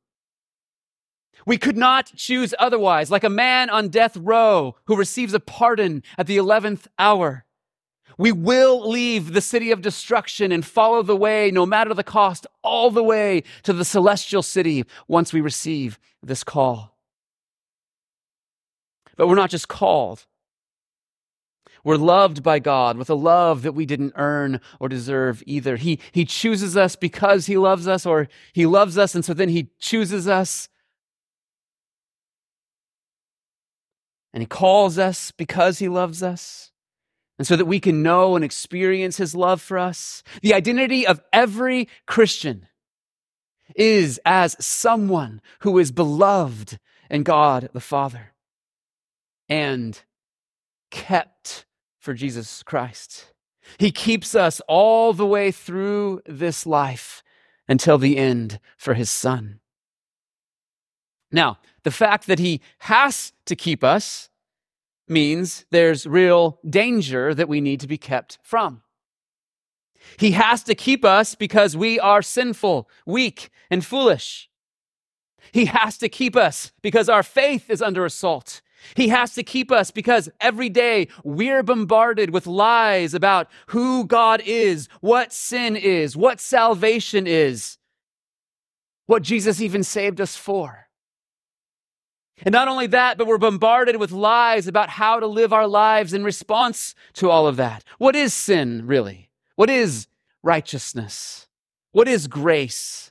We 1.49 1.57
could 1.57 1.78
not 1.78 2.12
choose 2.14 2.55
otherwise, 2.59 3.11
like 3.11 3.25
a 3.25 3.31
man 3.31 3.71
on 3.71 3.88
death 3.88 4.19
row 4.19 4.76
who 4.85 4.95
receives 4.95 5.33
a 5.33 5.40
pardon 5.40 6.02
at 6.19 6.26
the 6.26 6.37
11th 6.37 6.88
hour. 6.99 7.47
We 8.19 8.33
will 8.33 8.87
leave 8.87 9.33
the 9.33 9.40
city 9.40 9.71
of 9.71 9.81
destruction 9.81 10.52
and 10.52 10.62
follow 10.62 11.02
the 11.02 11.17
way, 11.17 11.50
no 11.50 11.64
matter 11.64 11.95
the 11.95 12.05
cost, 12.05 12.47
all 12.62 12.90
the 12.90 13.02
way 13.02 13.45
to 13.62 13.73
the 13.73 13.87
celestial 13.87 14.43
city 14.43 14.85
once 15.09 15.33
we 15.33 15.40
receive 15.40 15.99
this 16.23 16.45
call. 16.45 16.95
But 19.17 19.26
we're 19.26 19.35
not 19.35 19.49
just 19.49 19.69
called. 19.69 20.26
We're 21.83 21.97
loved 21.97 22.43
by 22.43 22.59
God 22.59 22.99
with 22.99 23.09
a 23.09 23.14
love 23.14 23.62
that 23.62 23.73
we 23.73 23.87
didn't 23.87 24.12
earn 24.17 24.61
or 24.78 24.90
deserve 24.90 25.43
either. 25.47 25.76
He, 25.76 25.99
he 26.12 26.26
chooses 26.26 26.76
us 26.76 26.95
because 26.95 27.47
He 27.47 27.57
loves 27.57 27.88
us, 27.88 28.05
or 28.05 28.28
He 28.52 28.67
loves 28.67 28.99
us, 28.99 29.14
and 29.14 29.25
so 29.25 29.33
then 29.33 29.49
He 29.49 29.71
chooses 29.78 30.28
us 30.28 30.69
And 34.32 34.42
he 34.42 34.47
calls 34.47 34.99
us 34.99 35.30
because 35.30 35.78
he 35.78 35.88
loves 35.88 36.23
us. 36.23 36.70
And 37.38 37.47
so 37.47 37.56
that 37.56 37.66
we 37.66 37.78
can 37.78 38.02
know 38.02 38.35
and 38.35 38.44
experience 38.44 39.16
his 39.16 39.35
love 39.35 39.61
for 39.61 39.78
us. 39.78 40.23
The 40.42 40.54
identity 40.54 41.06
of 41.06 41.20
every 41.32 41.88
Christian 42.06 42.66
is 43.76 44.20
as 44.25 44.56
someone 44.64 45.40
who 45.61 45.78
is 45.78 45.92
beloved 45.92 46.78
in 47.08 47.23
God 47.23 47.70
the 47.73 47.80
Father 47.80 48.32
and 49.49 50.00
kept 50.90 51.64
for 51.99 52.14
Jesus 52.14 52.62
Christ. 52.62 53.32
He 53.78 53.90
keeps 53.90 54.35
us 54.35 54.61
all 54.66 55.12
the 55.12 55.26
way 55.26 55.50
through 55.50 56.23
this 56.26 56.66
life 56.66 57.23
until 57.68 57.99
the 57.99 58.16
end 58.16 58.58
for 58.76 58.94
his 58.94 59.11
Son. 59.11 59.61
Now, 61.30 61.58
the 61.85 61.90
fact 61.90 62.26
that 62.26 62.38
he 62.38 62.61
has 62.80 63.32
to 63.47 63.56
keep 63.56 63.82
us 63.82 64.30
means 65.08 65.64
there's 65.70 66.06
real 66.06 66.58
danger 66.68 67.35
that 67.35 67.49
we 67.49 67.61
need 67.61 67.80
to 67.80 67.87
be 67.87 67.99
kept 67.99 68.38
from. 68.42 68.82
He 70.16 70.32
has 70.32 70.62
to 70.64 70.75
keep 70.75 71.04
us 71.04 71.35
because 71.35 71.76
we 71.76 71.99
are 71.99 72.23
sinful, 72.23 72.88
weak, 73.06 73.50
and 73.70 73.85
foolish. 73.85 74.49
He 75.52 75.66
has 75.66 75.99
to 75.99 76.08
keep 76.08 76.37
us 76.37 76.73
because 76.82 77.08
our 77.08 77.23
faith 77.23 77.70
is 77.70 77.82
under 77.82 78.04
assault. 78.04 78.61
He 78.94 79.08
has 79.08 79.35
to 79.35 79.42
keep 79.42 79.73
us 79.73 79.90
because 79.90 80.28
every 80.40 80.68
day 80.68 81.08
we're 81.25 81.62
bombarded 81.62 82.30
with 82.30 82.47
lies 82.47 83.12
about 83.14 83.49
who 83.68 84.04
God 84.04 84.40
is, 84.44 84.88
what 85.00 85.32
sin 85.32 85.76
is, 85.76 86.16
what 86.16 86.40
salvation 86.40 87.26
is, 87.26 87.78
what 89.06 89.23
Jesus 89.23 89.61
even 89.61 89.82
saved 89.82 90.20
us 90.20 90.37
for. 90.37 90.88
And 92.45 92.52
not 92.52 92.68
only 92.68 92.87
that, 92.88 93.18
but 93.18 93.26
we're 93.26 93.38
bombarded 93.38 93.97
with 93.97 94.12
lies 94.12 94.66
about 94.66 94.90
how 94.90 95.18
to 95.18 95.26
live 95.26 95.52
our 95.52 95.66
lives 95.66 96.12
in 96.12 96.23
response 96.25 96.95
to 97.14 97.30
all 97.30 97.47
of 97.47 97.57
that. 97.57 97.85
What 97.99 98.14
is 98.14 98.33
sin, 98.33 98.87
really? 98.87 99.30
What 99.57 99.71
is 99.71 100.07
righteousness? 100.42 101.49
What 101.92 102.07
is 102.07 102.28
grace? 102.28 103.11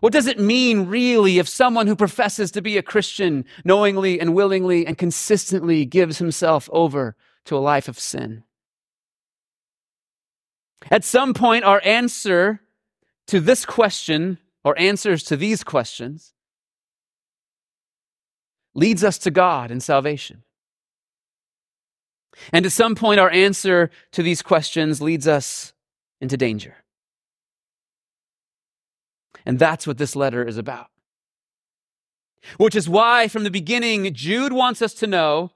What 0.00 0.12
does 0.12 0.26
it 0.26 0.38
mean, 0.38 0.86
really, 0.86 1.38
if 1.38 1.48
someone 1.48 1.86
who 1.86 1.96
professes 1.96 2.52
to 2.52 2.62
be 2.62 2.78
a 2.78 2.82
Christian 2.82 3.44
knowingly 3.64 4.20
and 4.20 4.34
willingly 4.34 4.86
and 4.86 4.96
consistently 4.96 5.84
gives 5.84 6.18
himself 6.18 6.68
over 6.72 7.16
to 7.46 7.56
a 7.56 7.58
life 7.58 7.88
of 7.88 7.98
sin? 7.98 8.44
At 10.90 11.04
some 11.04 11.34
point, 11.34 11.64
our 11.64 11.82
answer 11.84 12.60
to 13.26 13.40
this 13.40 13.66
question, 13.66 14.38
or 14.64 14.78
answers 14.78 15.22
to 15.24 15.36
these 15.36 15.64
questions, 15.64 16.32
leads 18.74 19.02
us 19.04 19.18
to 19.18 19.30
God 19.30 19.70
and 19.70 19.82
salvation. 19.82 20.42
And 22.52 22.64
at 22.64 22.72
some 22.72 22.94
point, 22.94 23.20
our 23.20 23.30
answer 23.30 23.90
to 24.12 24.22
these 24.22 24.42
questions 24.42 25.02
leads 25.02 25.26
us 25.28 25.72
into 26.20 26.36
danger. 26.36 26.76
And 29.44 29.58
that's 29.58 29.86
what 29.86 29.98
this 29.98 30.14
letter 30.14 30.46
is 30.46 30.56
about. 30.56 30.88
Which 32.56 32.74
is 32.74 32.88
why, 32.88 33.28
from 33.28 33.44
the 33.44 33.50
beginning, 33.50 34.12
Jude 34.14 34.52
wants 34.52 34.80
us 34.80 34.94
to 34.94 35.06
know 35.06 35.50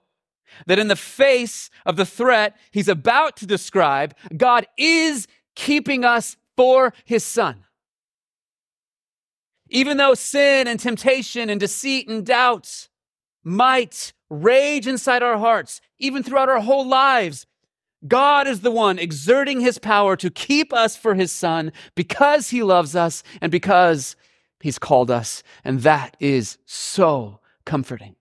that 0.66 0.78
in 0.78 0.88
the 0.88 0.96
face 0.96 1.70
of 1.86 1.96
the 1.96 2.06
threat 2.06 2.56
he's 2.70 2.88
about 2.88 3.36
to 3.38 3.46
describe, 3.46 4.14
God 4.36 4.66
is 4.76 5.26
keeping 5.54 6.04
us 6.04 6.36
for 6.56 6.92
his 7.04 7.24
son. 7.24 7.64
Even 9.68 9.96
though 9.96 10.14
sin 10.14 10.68
and 10.68 10.78
temptation 10.78 11.48
and 11.48 11.58
deceit 11.58 12.08
and 12.08 12.24
doubts 12.24 12.90
might 13.44 14.12
rage 14.30 14.86
inside 14.86 15.22
our 15.22 15.38
hearts, 15.38 15.80
even 15.98 16.22
throughout 16.22 16.48
our 16.48 16.60
whole 16.60 16.86
lives. 16.86 17.46
God 18.06 18.46
is 18.46 18.60
the 18.60 18.70
one 18.70 18.98
exerting 18.98 19.60
his 19.60 19.78
power 19.78 20.16
to 20.16 20.30
keep 20.30 20.72
us 20.72 20.96
for 20.96 21.14
his 21.14 21.32
son 21.32 21.72
because 21.94 22.50
he 22.50 22.62
loves 22.62 22.96
us 22.96 23.22
and 23.40 23.50
because 23.52 24.16
he's 24.60 24.78
called 24.78 25.10
us. 25.10 25.42
And 25.64 25.80
that 25.80 26.16
is 26.20 26.58
so 26.66 27.40
comforting. 27.64 28.16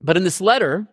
But 0.00 0.16
in 0.16 0.24
this 0.24 0.40
letter, 0.40 0.86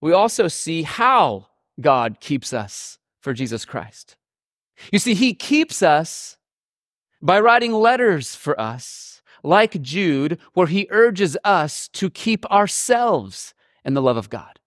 we 0.00 0.12
also 0.12 0.48
see 0.48 0.82
how 0.82 1.46
God 1.80 2.20
keeps 2.20 2.52
us 2.52 2.98
for 3.20 3.32
Jesus 3.32 3.64
Christ. 3.64 4.16
You 4.92 4.98
see, 4.98 5.14
he 5.14 5.34
keeps 5.34 5.82
us 5.82 6.36
by 7.24 7.40
writing 7.40 7.72
letters 7.72 8.36
for 8.36 8.60
us, 8.60 9.22
like 9.42 9.80
Jude, 9.80 10.38
where 10.52 10.66
he 10.66 10.86
urges 10.90 11.36
us 11.42 11.88
to 11.88 12.10
keep 12.10 12.44
ourselves 12.50 13.54
in 13.82 13.94
the 13.94 14.02
love 14.02 14.18
of 14.18 14.28
God. 14.28 14.60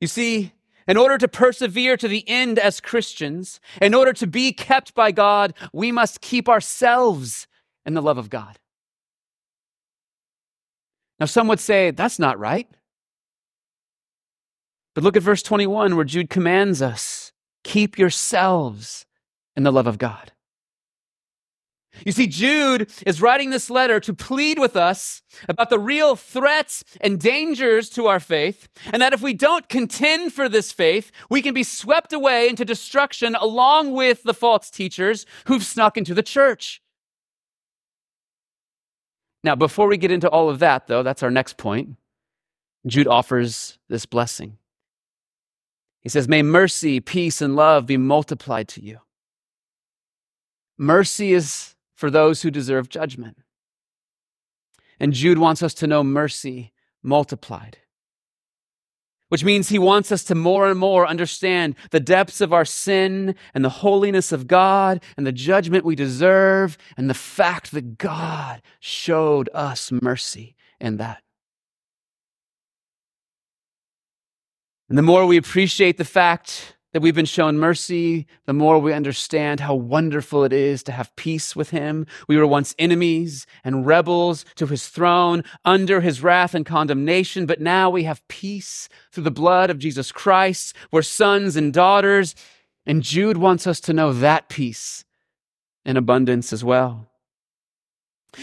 You 0.00 0.06
see, 0.06 0.52
in 0.86 0.98
order 0.98 1.16
to 1.16 1.26
persevere 1.26 1.96
to 1.96 2.06
the 2.06 2.28
end 2.28 2.58
as 2.58 2.78
Christians, 2.78 3.58
in 3.80 3.94
order 3.94 4.12
to 4.12 4.26
be 4.26 4.52
kept 4.52 4.94
by 4.94 5.12
God, 5.12 5.54
we 5.72 5.90
must 5.90 6.20
keep 6.20 6.46
ourselves 6.46 7.46
in 7.86 7.94
the 7.94 8.02
love 8.02 8.18
of 8.18 8.28
God. 8.28 8.58
Now, 11.18 11.26
some 11.26 11.48
would 11.48 11.60
say 11.60 11.90
that's 11.90 12.18
not 12.18 12.38
right. 12.38 12.68
But 14.94 15.04
look 15.04 15.16
at 15.16 15.22
verse 15.22 15.42
21 15.42 15.96
where 15.96 16.04
Jude 16.04 16.28
commands 16.28 16.82
us 16.82 17.23
keep 17.64 17.98
yourselves 17.98 19.06
in 19.56 19.64
the 19.64 19.72
love 19.72 19.86
of 19.86 19.98
God. 19.98 20.32
You 22.04 22.12
see, 22.12 22.26
Jude 22.26 22.90
is 23.06 23.22
writing 23.22 23.50
this 23.50 23.70
letter 23.70 24.00
to 24.00 24.12
plead 24.12 24.58
with 24.58 24.76
us 24.76 25.22
about 25.48 25.70
the 25.70 25.78
real 25.78 26.16
threats 26.16 26.82
and 27.00 27.20
dangers 27.20 27.88
to 27.90 28.06
our 28.06 28.18
faith, 28.18 28.68
and 28.92 29.00
that 29.00 29.12
if 29.12 29.22
we 29.22 29.32
don't 29.32 29.68
contend 29.68 30.32
for 30.32 30.48
this 30.48 30.72
faith, 30.72 31.12
we 31.30 31.40
can 31.40 31.54
be 31.54 31.62
swept 31.62 32.12
away 32.12 32.48
into 32.48 32.64
destruction 32.64 33.36
along 33.36 33.92
with 33.92 34.24
the 34.24 34.34
false 34.34 34.70
teachers 34.70 35.24
who've 35.46 35.64
snuck 35.64 35.96
into 35.96 36.14
the 36.14 36.22
church. 36.22 36.82
Now, 39.44 39.54
before 39.54 39.86
we 39.86 39.96
get 39.96 40.10
into 40.10 40.28
all 40.28 40.48
of 40.48 40.58
that, 40.60 40.86
though, 40.86 41.02
that's 41.02 41.22
our 41.22 41.30
next 41.30 41.58
point. 41.58 41.96
Jude 42.86 43.06
offers 43.06 43.78
this 43.88 44.06
blessing. 44.06 44.58
He 46.04 46.10
says, 46.10 46.28
May 46.28 46.42
mercy, 46.42 47.00
peace, 47.00 47.40
and 47.40 47.56
love 47.56 47.86
be 47.86 47.96
multiplied 47.96 48.68
to 48.68 48.84
you. 48.84 48.98
Mercy 50.76 51.32
is 51.32 51.74
for 51.94 52.10
those 52.10 52.42
who 52.42 52.50
deserve 52.50 52.88
judgment. 52.90 53.38
And 55.00 55.14
Jude 55.14 55.38
wants 55.38 55.62
us 55.62 55.72
to 55.74 55.86
know 55.86 56.04
mercy 56.04 56.72
multiplied, 57.02 57.78
which 59.28 59.44
means 59.44 59.68
he 59.68 59.78
wants 59.78 60.12
us 60.12 60.24
to 60.24 60.34
more 60.34 60.68
and 60.68 60.78
more 60.78 61.06
understand 61.06 61.74
the 61.90 62.00
depths 62.00 62.40
of 62.40 62.52
our 62.52 62.64
sin 62.64 63.34
and 63.54 63.64
the 63.64 63.70
holiness 63.70 64.30
of 64.30 64.46
God 64.46 65.02
and 65.16 65.26
the 65.26 65.32
judgment 65.32 65.84
we 65.84 65.96
deserve 65.96 66.76
and 66.96 67.08
the 67.08 67.14
fact 67.14 67.72
that 67.72 67.98
God 67.98 68.60
showed 68.78 69.48
us 69.54 69.90
mercy 69.90 70.54
in 70.80 70.98
that. 70.98 71.22
And 74.88 74.98
the 74.98 75.02
more 75.02 75.26
we 75.26 75.36
appreciate 75.36 75.96
the 75.96 76.04
fact 76.04 76.76
that 76.92 77.00
we've 77.00 77.14
been 77.14 77.24
shown 77.24 77.58
mercy, 77.58 78.26
the 78.46 78.52
more 78.52 78.78
we 78.78 78.92
understand 78.92 79.58
how 79.60 79.74
wonderful 79.74 80.44
it 80.44 80.52
is 80.52 80.82
to 80.84 80.92
have 80.92 81.14
peace 81.16 81.56
with 81.56 81.70
Him. 81.70 82.06
We 82.28 82.36
were 82.36 82.46
once 82.46 82.74
enemies 82.78 83.46
and 83.64 83.84
rebels 83.84 84.44
to 84.54 84.66
His 84.66 84.86
throne, 84.88 85.42
under 85.64 86.00
His 86.00 86.22
wrath 86.22 86.54
and 86.54 86.64
condemnation, 86.64 87.46
but 87.46 87.60
now 87.60 87.90
we 87.90 88.04
have 88.04 88.26
peace 88.28 88.88
through 89.10 89.24
the 89.24 89.32
blood 89.32 89.70
of 89.70 89.80
Jesus 89.80 90.12
Christ. 90.12 90.76
We're 90.92 91.02
sons 91.02 91.56
and 91.56 91.72
daughters. 91.72 92.36
And 92.86 93.02
Jude 93.02 93.38
wants 93.38 93.66
us 93.66 93.80
to 93.80 93.92
know 93.92 94.12
that 94.12 94.48
peace 94.48 95.04
in 95.84 95.96
abundance 95.96 96.52
as 96.52 96.62
well. 96.62 97.08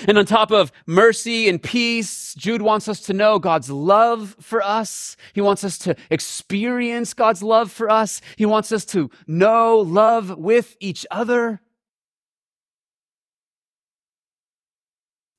And 0.08 0.18
on 0.18 0.26
top 0.26 0.52
of 0.52 0.72
mercy 0.86 1.48
and 1.50 1.62
peace, 1.62 2.34
Jude 2.36 2.62
wants 2.62 2.88
us 2.88 3.00
to 3.02 3.14
know 3.14 3.40
God's 3.40 3.70
love 3.70 4.36
for 4.40 4.62
us. 4.62 5.18
He 5.34 5.42
wants 5.42 5.64
us 5.64 5.78
to 5.80 5.96
experience 6.10 7.14
God's 7.14 7.44
love 7.44 7.72
for 7.72 7.90
us. 7.90 8.22
He 8.38 8.46
wants 8.46 8.72
us 8.72 8.86
to 8.86 9.10
know 9.28 9.78
love 9.78 10.38
with 10.38 10.76
each 10.80 11.06
other. 11.12 11.62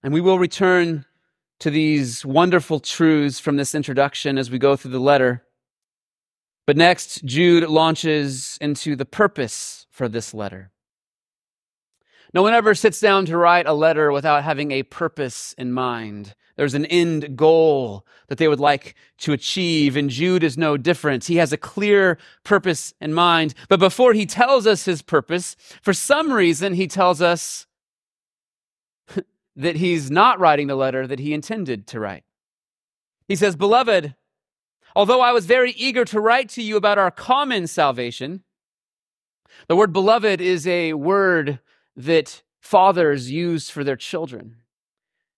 And 0.02 0.12
we 0.12 0.20
will 0.20 0.38
return 0.38 1.04
to 1.60 1.70
these 1.70 2.26
wonderful 2.26 2.80
truths 2.80 3.38
from 3.38 3.56
this 3.56 3.72
introduction 3.72 4.36
as 4.36 4.50
we 4.50 4.58
go 4.58 4.74
through 4.74 4.90
the 4.90 4.98
letter. 4.98 5.44
But 6.66 6.76
next, 6.76 7.24
Jude 7.24 7.68
launches 7.68 8.58
into 8.60 8.96
the 8.96 9.04
purpose 9.04 9.86
for 9.90 10.08
this 10.08 10.34
letter. 10.34 10.71
No 12.34 12.42
one 12.42 12.54
ever 12.54 12.74
sits 12.74 13.00
down 13.00 13.26
to 13.26 13.36
write 13.36 13.66
a 13.66 13.74
letter 13.74 14.10
without 14.10 14.42
having 14.42 14.72
a 14.72 14.84
purpose 14.84 15.54
in 15.58 15.72
mind. 15.72 16.34
There's 16.56 16.74
an 16.74 16.86
end 16.86 17.36
goal 17.36 18.06
that 18.28 18.38
they 18.38 18.48
would 18.48 18.60
like 18.60 18.94
to 19.18 19.32
achieve, 19.32 19.96
and 19.96 20.08
Jude 20.08 20.42
is 20.42 20.56
no 20.56 20.76
different. 20.76 21.24
He 21.24 21.36
has 21.36 21.52
a 21.52 21.58
clear 21.58 22.18
purpose 22.44 22.94
in 23.00 23.12
mind. 23.12 23.54
But 23.68 23.80
before 23.80 24.12
he 24.12 24.26
tells 24.26 24.66
us 24.66 24.84
his 24.84 25.02
purpose, 25.02 25.56
for 25.82 25.92
some 25.92 26.32
reason, 26.32 26.74
he 26.74 26.86
tells 26.86 27.20
us 27.20 27.66
that 29.56 29.76
he's 29.76 30.10
not 30.10 30.40
writing 30.40 30.66
the 30.66 30.76
letter 30.76 31.06
that 31.06 31.18
he 31.18 31.34
intended 31.34 31.86
to 31.88 32.00
write. 32.00 32.24
He 33.28 33.36
says, 33.36 33.56
Beloved, 33.56 34.14
although 34.94 35.20
I 35.20 35.32
was 35.32 35.46
very 35.46 35.72
eager 35.72 36.04
to 36.06 36.20
write 36.20 36.48
to 36.50 36.62
you 36.62 36.76
about 36.76 36.98
our 36.98 37.10
common 37.10 37.66
salvation, 37.66 38.42
the 39.68 39.76
word 39.76 39.92
beloved 39.92 40.40
is 40.40 40.66
a 40.66 40.92
word 40.94 41.60
that 41.96 42.42
fathers 42.60 43.30
use 43.30 43.70
for 43.70 43.84
their 43.84 43.96
children. 43.96 44.56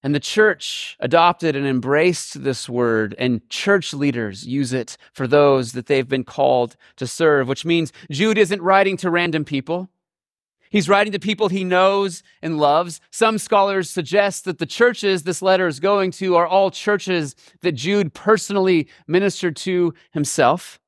And 0.02 0.14
the 0.14 0.20
church 0.20 0.98
adopted 1.00 1.56
and 1.56 1.66
embraced 1.66 2.44
this 2.44 2.68
word, 2.68 3.14
and 3.18 3.48
church 3.48 3.94
leaders 3.94 4.46
use 4.46 4.74
it 4.74 4.98
for 5.14 5.26
those 5.26 5.72
that 5.72 5.86
they've 5.86 6.06
been 6.06 6.24
called 6.24 6.76
to 6.96 7.06
serve, 7.06 7.48
which 7.48 7.64
means 7.64 7.90
Jude 8.10 8.36
isn't 8.36 8.60
writing 8.60 8.98
to 8.98 9.10
random 9.10 9.46
people. 9.46 9.88
He's 10.68 10.88
writing 10.88 11.12
to 11.12 11.18
people 11.18 11.48
he 11.48 11.64
knows 11.64 12.22
and 12.42 12.58
loves. 12.58 13.00
Some 13.12 13.38
scholars 13.38 13.88
suggest 13.88 14.44
that 14.44 14.58
the 14.58 14.66
churches 14.66 15.22
this 15.22 15.40
letter 15.40 15.66
is 15.68 15.80
going 15.80 16.10
to 16.12 16.36
are 16.36 16.46
all 16.46 16.70
churches 16.70 17.34
that 17.62 17.72
Jude 17.72 18.12
personally 18.12 18.88
ministered 19.06 19.56
to 19.56 19.94
himself. 20.10 20.78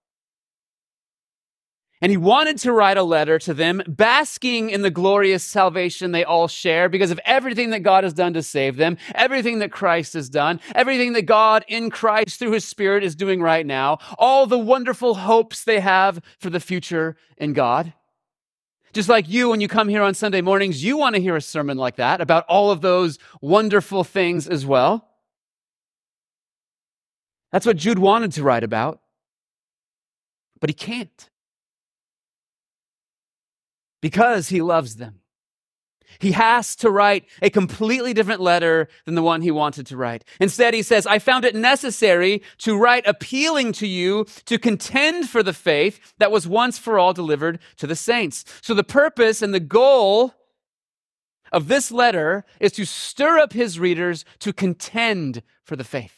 And 2.02 2.10
he 2.10 2.18
wanted 2.18 2.58
to 2.58 2.72
write 2.72 2.98
a 2.98 3.02
letter 3.02 3.38
to 3.38 3.54
them, 3.54 3.82
basking 3.88 4.68
in 4.68 4.82
the 4.82 4.90
glorious 4.90 5.42
salvation 5.42 6.12
they 6.12 6.24
all 6.24 6.46
share 6.46 6.90
because 6.90 7.10
of 7.10 7.18
everything 7.24 7.70
that 7.70 7.80
God 7.80 8.04
has 8.04 8.12
done 8.12 8.34
to 8.34 8.42
save 8.42 8.76
them, 8.76 8.98
everything 9.14 9.60
that 9.60 9.72
Christ 9.72 10.12
has 10.12 10.28
done, 10.28 10.60
everything 10.74 11.14
that 11.14 11.22
God 11.22 11.64
in 11.68 11.88
Christ 11.88 12.38
through 12.38 12.52
his 12.52 12.66
Spirit 12.66 13.02
is 13.02 13.16
doing 13.16 13.40
right 13.40 13.64
now, 13.64 13.98
all 14.18 14.46
the 14.46 14.58
wonderful 14.58 15.14
hopes 15.14 15.64
they 15.64 15.80
have 15.80 16.20
for 16.38 16.50
the 16.50 16.60
future 16.60 17.16
in 17.38 17.54
God. 17.54 17.94
Just 18.92 19.08
like 19.08 19.28
you, 19.28 19.48
when 19.48 19.62
you 19.62 19.68
come 19.68 19.88
here 19.88 20.02
on 20.02 20.14
Sunday 20.14 20.42
mornings, 20.42 20.84
you 20.84 20.98
want 20.98 21.14
to 21.16 21.20
hear 21.20 21.36
a 21.36 21.40
sermon 21.40 21.78
like 21.78 21.96
that 21.96 22.20
about 22.20 22.44
all 22.46 22.70
of 22.70 22.82
those 22.82 23.18
wonderful 23.40 24.04
things 24.04 24.46
as 24.48 24.66
well. 24.66 25.08
That's 27.52 27.64
what 27.64 27.76
Jude 27.76 27.98
wanted 27.98 28.32
to 28.32 28.42
write 28.42 28.64
about, 28.64 29.00
but 30.60 30.68
he 30.68 30.74
can't 30.74 31.30
because 34.00 34.48
he 34.48 34.62
loves 34.62 34.96
them. 34.96 35.20
He 36.18 36.32
has 36.32 36.76
to 36.76 36.90
write 36.90 37.26
a 37.42 37.50
completely 37.50 38.14
different 38.14 38.40
letter 38.40 38.88
than 39.04 39.14
the 39.14 39.22
one 39.22 39.42
he 39.42 39.50
wanted 39.50 39.86
to 39.86 39.96
write. 39.96 40.24
Instead, 40.40 40.74
he 40.74 40.82
says, 40.82 41.06
I 41.06 41.18
found 41.18 41.44
it 41.44 41.54
necessary 41.54 42.42
to 42.58 42.78
write 42.78 43.06
appealing 43.06 43.72
to 43.72 43.86
you 43.86 44.26
to 44.46 44.58
contend 44.58 45.28
for 45.28 45.42
the 45.42 45.52
faith 45.52 46.14
that 46.18 46.32
was 46.32 46.46
once 46.46 46.78
for 46.78 46.98
all 46.98 47.12
delivered 47.12 47.58
to 47.76 47.86
the 47.86 47.96
saints. 47.96 48.44
So 48.62 48.72
the 48.74 48.84
purpose 48.84 49.42
and 49.42 49.52
the 49.52 49.60
goal 49.60 50.34
of 51.52 51.68
this 51.68 51.92
letter 51.92 52.44
is 52.60 52.72
to 52.72 52.84
stir 52.84 53.38
up 53.38 53.52
his 53.52 53.78
readers 53.78 54.24
to 54.40 54.52
contend 54.52 55.42
for 55.62 55.76
the 55.76 55.84
faith. 55.84 56.15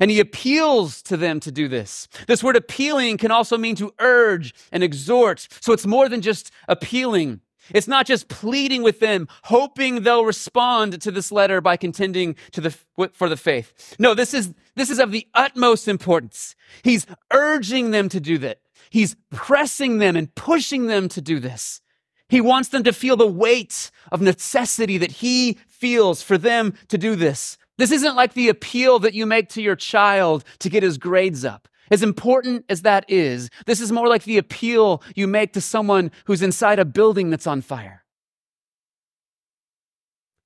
And 0.00 0.10
he 0.10 0.20
appeals 0.20 1.02
to 1.02 1.16
them 1.16 1.40
to 1.40 1.52
do 1.52 1.68
this. 1.68 2.08
This 2.26 2.42
word 2.42 2.56
appealing 2.56 3.18
can 3.18 3.30
also 3.30 3.56
mean 3.56 3.76
to 3.76 3.94
urge 3.98 4.54
and 4.72 4.82
exhort. 4.82 5.48
So 5.60 5.72
it's 5.72 5.86
more 5.86 6.08
than 6.08 6.20
just 6.20 6.50
appealing. 6.68 7.40
It's 7.70 7.88
not 7.88 8.06
just 8.06 8.28
pleading 8.28 8.82
with 8.82 9.00
them, 9.00 9.28
hoping 9.44 10.02
they'll 10.02 10.24
respond 10.24 11.00
to 11.00 11.10
this 11.10 11.32
letter 11.32 11.60
by 11.60 11.76
contending 11.76 12.36
to 12.52 12.60
the, 12.60 12.70
for 13.12 13.28
the 13.28 13.36
faith. 13.36 13.96
No, 13.98 14.14
this 14.14 14.34
is, 14.34 14.54
this 14.74 14.90
is 14.90 14.98
of 14.98 15.10
the 15.10 15.26
utmost 15.34 15.88
importance. 15.88 16.54
He's 16.82 17.06
urging 17.32 17.90
them 17.90 18.08
to 18.10 18.20
do 18.20 18.38
that. 18.38 18.60
He's 18.90 19.16
pressing 19.32 19.98
them 19.98 20.14
and 20.16 20.32
pushing 20.34 20.86
them 20.86 21.08
to 21.08 21.20
do 21.20 21.40
this. 21.40 21.80
He 22.28 22.40
wants 22.40 22.68
them 22.70 22.82
to 22.84 22.92
feel 22.92 23.16
the 23.16 23.26
weight 23.26 23.90
of 24.10 24.20
necessity 24.20 24.98
that 24.98 25.12
he 25.12 25.58
feels 25.68 26.22
for 26.22 26.38
them 26.38 26.74
to 26.88 26.98
do 26.98 27.14
this. 27.14 27.56
This 27.78 27.90
isn't 27.90 28.16
like 28.16 28.32
the 28.32 28.48
appeal 28.48 28.98
that 29.00 29.14
you 29.14 29.26
make 29.26 29.48
to 29.50 29.62
your 29.62 29.76
child 29.76 30.44
to 30.60 30.70
get 30.70 30.82
his 30.82 30.98
grades 30.98 31.44
up. 31.44 31.68
As 31.90 32.02
important 32.02 32.64
as 32.68 32.82
that 32.82 33.04
is, 33.08 33.48
this 33.66 33.80
is 33.80 33.92
more 33.92 34.08
like 34.08 34.24
the 34.24 34.38
appeal 34.38 35.02
you 35.14 35.26
make 35.26 35.52
to 35.52 35.60
someone 35.60 36.10
who's 36.24 36.42
inside 36.42 36.78
a 36.78 36.84
building 36.84 37.30
that's 37.30 37.46
on 37.46 37.60
fire. 37.60 38.04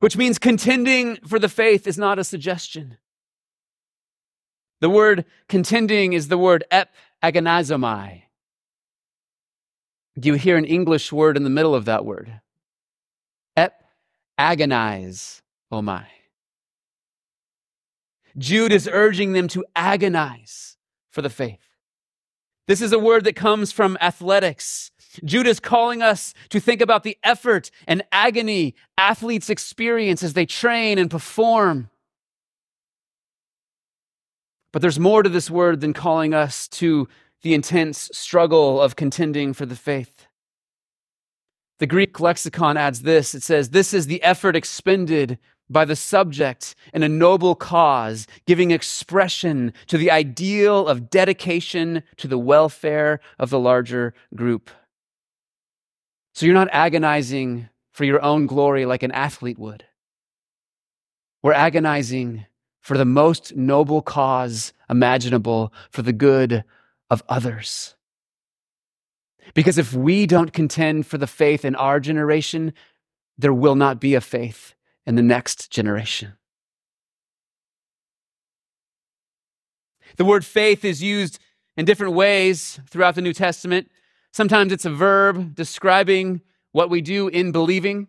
Which 0.00 0.16
means 0.16 0.38
contending 0.38 1.16
for 1.16 1.38
the 1.38 1.48
faith 1.48 1.86
is 1.86 1.98
not 1.98 2.18
a 2.18 2.24
suggestion. 2.24 2.98
The 4.80 4.90
word 4.90 5.24
contending 5.48 6.14
is 6.14 6.28
the 6.28 6.38
word 6.38 6.64
ep 6.70 6.92
agonizomai. 7.22 8.22
do 10.18 10.28
you 10.28 10.34
hear 10.34 10.56
an 10.56 10.64
English 10.64 11.12
word 11.12 11.36
in 11.36 11.44
the 11.44 11.50
middle 11.50 11.74
of 11.74 11.84
that 11.84 12.04
word? 12.04 12.40
Ep, 13.56 13.82
agonize, 14.38 15.42
oh 15.70 15.82
my. 15.82 16.06
Jude 18.40 18.72
is 18.72 18.88
urging 18.90 19.34
them 19.34 19.46
to 19.48 19.64
agonize 19.76 20.76
for 21.10 21.22
the 21.22 21.30
faith. 21.30 21.60
This 22.66 22.80
is 22.80 22.92
a 22.92 22.98
word 22.98 23.24
that 23.24 23.36
comes 23.36 23.70
from 23.70 23.98
athletics. 24.00 24.90
Jude 25.24 25.46
is 25.46 25.60
calling 25.60 26.02
us 26.02 26.32
to 26.48 26.58
think 26.58 26.80
about 26.80 27.02
the 27.02 27.18
effort 27.22 27.70
and 27.86 28.02
agony 28.12 28.74
athletes 28.96 29.50
experience 29.50 30.22
as 30.22 30.32
they 30.32 30.46
train 30.46 30.98
and 30.98 31.10
perform. 31.10 31.90
But 34.72 34.82
there's 34.82 35.00
more 35.00 35.22
to 35.22 35.28
this 35.28 35.50
word 35.50 35.80
than 35.80 35.92
calling 35.92 36.32
us 36.32 36.68
to 36.68 37.08
the 37.42 37.54
intense 37.54 38.08
struggle 38.12 38.80
of 38.80 38.96
contending 38.96 39.52
for 39.52 39.66
the 39.66 39.76
faith. 39.76 40.26
The 41.78 41.86
Greek 41.86 42.20
lexicon 42.20 42.76
adds 42.76 43.02
this 43.02 43.34
it 43.34 43.42
says, 43.42 43.70
This 43.70 43.92
is 43.92 44.06
the 44.06 44.22
effort 44.22 44.54
expended 44.54 45.38
by 45.70 45.84
the 45.84 45.96
subject 45.96 46.74
in 46.92 47.02
a 47.02 47.08
noble 47.08 47.54
cause, 47.54 48.26
giving 48.44 48.72
expression 48.72 49.72
to 49.86 49.96
the 49.96 50.10
ideal 50.10 50.88
of 50.88 51.08
dedication 51.08 52.02
to 52.16 52.26
the 52.26 52.38
welfare 52.38 53.20
of 53.38 53.50
the 53.50 53.58
larger 53.58 54.12
group. 54.34 54.70
So 56.34 56.44
you're 56.44 56.54
not 56.54 56.68
agonizing 56.72 57.68
for 57.92 58.04
your 58.04 58.22
own 58.22 58.46
glory 58.46 58.84
like 58.84 59.02
an 59.02 59.12
athlete 59.12 59.58
would. 59.58 59.84
We're 61.42 61.52
agonizing 61.52 62.46
for 62.80 62.98
the 62.98 63.04
most 63.04 63.54
noble 63.56 64.02
cause 64.02 64.72
imaginable 64.88 65.72
for 65.90 66.02
the 66.02 66.12
good 66.12 66.64
of 67.08 67.22
others. 67.28 67.94
Because 69.54 69.78
if 69.78 69.92
we 69.92 70.26
don't 70.26 70.52
contend 70.52 71.06
for 71.06 71.18
the 71.18 71.26
faith 71.26 71.64
in 71.64 71.74
our 71.76 72.00
generation, 72.00 72.72
there 73.38 73.54
will 73.54 73.74
not 73.74 74.00
be 74.00 74.14
a 74.14 74.20
faith 74.20 74.74
in 75.10 75.16
the 75.16 75.22
next 75.22 75.72
generation. 75.72 76.34
The 80.16 80.24
word 80.24 80.44
faith 80.44 80.84
is 80.84 81.02
used 81.02 81.40
in 81.76 81.84
different 81.84 82.14
ways 82.14 82.78
throughout 82.88 83.16
the 83.16 83.20
New 83.20 83.32
Testament. 83.32 83.90
Sometimes 84.32 84.72
it's 84.72 84.84
a 84.84 84.90
verb 84.90 85.56
describing 85.56 86.42
what 86.70 86.90
we 86.90 87.00
do 87.00 87.26
in 87.26 87.50
believing. 87.50 88.06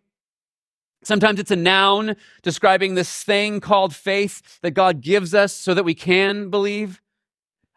Sometimes 1.04 1.40
it's 1.40 1.50
a 1.50 1.56
noun 1.56 2.16
describing 2.44 2.94
this 2.94 3.24
thing 3.24 3.62
called 3.62 3.96
faith 3.96 4.60
that 4.62 4.72
God 4.72 5.02
gives 5.02 5.34
us 5.34 5.54
so 5.54 5.74
that 5.74 5.84
we 5.84 5.96
can 5.96 6.52
believe. 6.52 7.02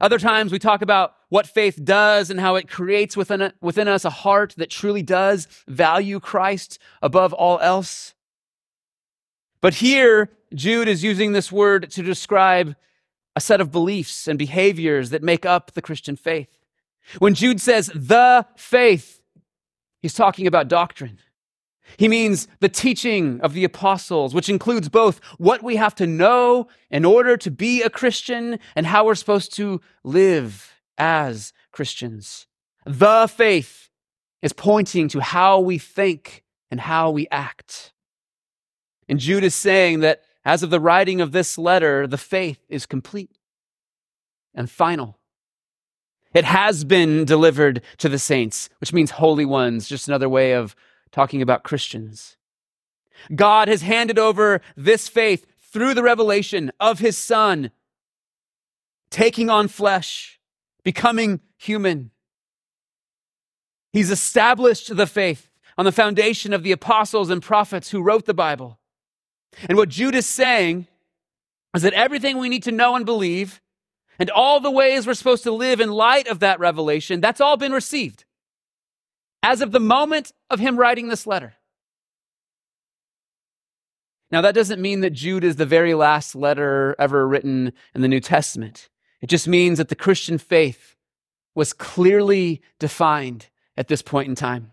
Other 0.03 0.19
times 0.19 0.53
we 0.53 0.59
talk 0.59 0.83
about 0.83 1.15
what 1.31 1.47
faith 1.47 1.83
does 1.83 2.29
and 2.29 2.41
how 2.41 2.57
it 2.57 2.69
creates 2.69 3.17
within, 3.17 3.55
within 3.63 3.89
us 3.89 4.05
a 4.05 4.11
heart 4.11 4.53
that 4.59 4.69
truly 4.69 5.03
does 5.03 5.49
value 5.67 6.21
Christ 6.21 6.79
above 7.01 7.33
all 7.33 7.59
else. 7.61 8.14
But 9.65 9.73
here, 9.73 10.29
Jude 10.55 10.89
is 10.89 11.03
using 11.03 11.33
this 11.33 11.51
word 11.51 11.91
to 11.93 12.03
describe 12.03 12.77
a 13.35 13.41
set 13.41 13.63
of 13.63 13.73
beliefs 13.73 14.29
and 14.29 14.39
behaviors 14.39 15.09
that 15.09 15.23
make 15.23 15.47
up 15.47 15.73
the 15.73 15.81
Christian 15.81 16.17
faith. 16.17 16.59
When 17.19 17.33
Jude 17.33 17.63
says 17.63 17.91
the 17.95 18.45
faith, 18.57 19.23
he's 20.03 20.13
talking 20.13 20.47
about 20.47 20.69
doctrine. 20.69 21.19
He 21.97 22.09
means 22.09 22.47
the 22.61 22.69
teaching 22.69 23.41
of 23.41 23.55
the 23.55 23.65
apostles, 23.65 24.35
which 24.35 24.51
includes 24.51 24.91
both 24.91 25.19
what 25.39 25.63
we 25.63 25.77
have 25.77 25.95
to 25.95 26.07
know 26.07 26.69
in 26.91 27.07
order 27.07 27.39
to 27.39 27.51
be 27.51 27.81
a 27.81 27.89
Christian 27.89 28.59
and 28.77 28.85
how 28.85 29.07
we're 29.07 29.15
supposed 29.15 29.55
to 29.55 29.81
live 30.03 30.75
as 30.99 31.55
Christians. 31.73 32.47
The 32.85 33.33
faith 33.35 33.89
is 34.43 34.53
pointing 34.53 35.09
to 35.09 35.21
how 35.21 35.59
we 35.59 35.79
think 35.79 36.45
and 36.71 36.81
how 36.81 37.11
we 37.11 37.29
act. 37.31 37.94
And 39.09 39.19
Jude 39.19 39.45
is 39.45 39.55
saying 39.55 40.01
that 40.01 40.23
as 40.45 40.63
of 40.63 40.71
the 40.71 40.81
writing 40.81 41.21
of 41.21 41.33
this 41.33 41.57
letter, 41.57 42.07
the 42.07 42.19
faith 42.19 42.65
is 42.69 42.87
complete 42.87 43.39
and 44.55 44.71
final. 44.71 45.19
It 46.33 46.45
has 46.45 46.85
been 46.85 47.25
delivered 47.25 47.81
to 47.99 48.09
the 48.09 48.19
saints, 48.19 48.69
which 48.81 48.93
means 48.93 49.13
holy 49.13 49.45
ones, 49.45 49.89
just 49.89 50.09
another 50.09 50.29
way 50.29 50.53
of 50.53 50.75
talking 51.13 51.41
about 51.41 51.63
Christians. 51.63 52.37
God 53.35 53.69
has 53.69 53.83
handed 53.83 54.19
over 54.19 54.61
this 54.77 55.09
faith 55.09 55.47
through 55.61 55.95
the 55.95 56.03
revelation 56.03 56.73
of 56.81 56.99
his 56.99 57.17
Son, 57.17 57.71
taking 59.11 59.49
on 59.49 59.69
flesh, 59.69 60.41
becoming 60.83 61.41
human. 61.57 62.11
He's 63.93 64.11
established 64.11 64.95
the 64.95 65.07
faith 65.07 65.49
on 65.79 65.85
the 65.85 65.93
foundation 65.93 66.53
of 66.53 66.65
the 66.65 66.73
apostles 66.73 67.31
and 67.31 67.41
prophets 67.41 67.91
who 67.91 68.03
wrote 68.03 68.27
the 68.27 68.35
Bible. 68.35 68.81
And 69.69 69.77
what 69.77 69.89
Jude 69.89 70.15
is 70.15 70.27
saying 70.27 70.87
is 71.75 71.83
that 71.83 71.93
everything 71.93 72.39
we 72.39 72.49
need 72.49 72.63
to 72.65 72.73
know 72.73 72.95
and 72.95 73.05
believe, 73.05 73.61
and 74.19 74.31
all 74.31 74.61
the 74.61 74.71
ways 74.71 75.07
we're 75.07 75.15
supposed 75.15 75.43
to 75.45 75.53
live 75.53 75.81
in 75.81 75.91
light 75.91 76.29
of 76.29 76.41
that 76.41 76.61
revelation, 76.61 77.21
that's 77.21 77.41
all 77.41 77.57
been 77.57 77.73
received 77.73 78.25
as 79.43 79.61
of 79.61 79.73
the 79.73 79.81
moment 79.81 80.33
of 80.49 80.59
him 80.59 80.77
writing 80.77 81.09
this 81.09 81.27
letter. 81.27 81.55
Now, 84.31 84.41
that 84.41 84.55
doesn't 84.55 84.81
mean 84.81 85.01
that 85.01 85.11
Jude 85.11 85.45
is 85.45 85.57
the 85.57 85.67
very 85.67 85.95
last 85.95 86.35
letter 86.35 86.97
ever 86.99 87.29
written 87.29 87.73
in 87.95 88.01
the 88.01 88.09
New 88.09 88.21
Testament. 88.21 88.89
It 89.21 89.29
just 89.29 89.47
means 89.47 89.79
that 89.79 89.91
the 89.91 89.95
Christian 89.95 90.39
faith 90.39 90.97
was 91.55 91.73
clearly 91.73 92.63
defined 92.79 93.49
at 93.77 93.89
this 93.89 94.03
point 94.03 94.29
in 94.29 94.35
time. 94.35 94.73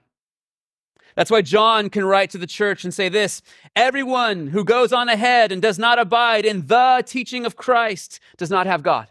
That's 1.22 1.30
why 1.30 1.44
John 1.44 1.92
can 1.92 2.04
write 2.04 2.32
to 2.32 2.40
the 2.40 2.48
church 2.48 2.84
and 2.84 2.92
say 2.92 3.08
this 3.08 3.44
Everyone 3.76 4.48
who 4.48 4.64
goes 4.64 4.92
on 4.92 5.08
ahead 5.08 5.52
and 5.52 5.62
does 5.62 5.78
not 5.78 6.00
abide 6.00 6.46
in 6.46 6.66
the 6.66 7.04
teaching 7.06 7.46
of 7.46 7.56
Christ 7.56 8.20
does 8.38 8.50
not 8.50 8.66
have 8.66 8.82
God. 8.82 9.08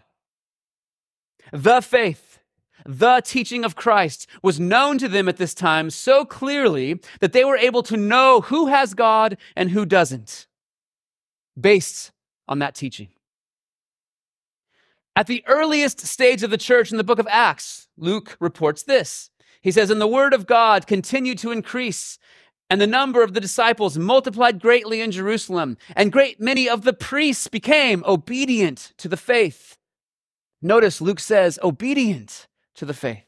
The 1.53 1.81
faith 1.81 2.41
the 2.85 3.21
teaching 3.25 3.65
of 3.65 3.77
Christ 3.77 4.27
was 4.43 4.59
known 4.59 4.99
to 4.99 5.07
them 5.07 5.29
at 5.29 5.37
this 5.37 5.55
time 5.55 5.89
so 5.89 6.25
clearly 6.25 6.99
that 7.21 7.33
they 7.33 7.45
were 7.45 7.57
able 7.57 7.85
to 7.85 7.97
know 7.97 8.41
who 8.41 8.67
has 8.67 8.93
God 8.93 9.37
and 9.55 9.71
who 9.71 9.87
doesn't, 9.87 10.49
based 11.61 12.11
on 12.49 12.59
that 12.59 12.75
teaching. 12.75 13.11
At 15.15 15.29
the 15.29 15.45
earliest 15.47 16.01
stage 16.01 16.43
of 16.43 16.51
the 16.51 16.59
church 16.59 16.91
in 16.91 16.97
the 16.97 17.05
book 17.05 17.21
of 17.21 17.29
Acts, 17.31 17.87
Luke 17.97 18.37
reports 18.41 18.83
this. 18.83 19.31
He 19.61 19.71
says, 19.71 19.91
And 19.91 20.01
the 20.01 20.07
word 20.07 20.33
of 20.33 20.47
God 20.47 20.87
continued 20.87 21.39
to 21.39 21.51
increase, 21.51 22.19
and 22.69 22.81
the 22.81 22.87
number 22.87 23.23
of 23.23 23.35
the 23.35 23.41
disciples 23.41 23.99
multiplied 23.99 24.61
greatly 24.61 25.01
in 25.01 25.11
Jerusalem, 25.11 25.77
and 25.95 26.13
great 26.13 26.41
many 26.41 26.69
of 26.69 26.83
the 26.83 26.93
priests 26.93 27.49
became 27.49 28.05
obedient 28.07 28.93
to 28.99 29.09
the 29.09 29.17
faith. 29.17 29.77
Notice 30.63 31.01
Luke 31.01 31.21
says, 31.21 31.59
obedient 31.63 32.47
to 32.75 32.85
the 32.85 32.95
faith. 32.95 33.25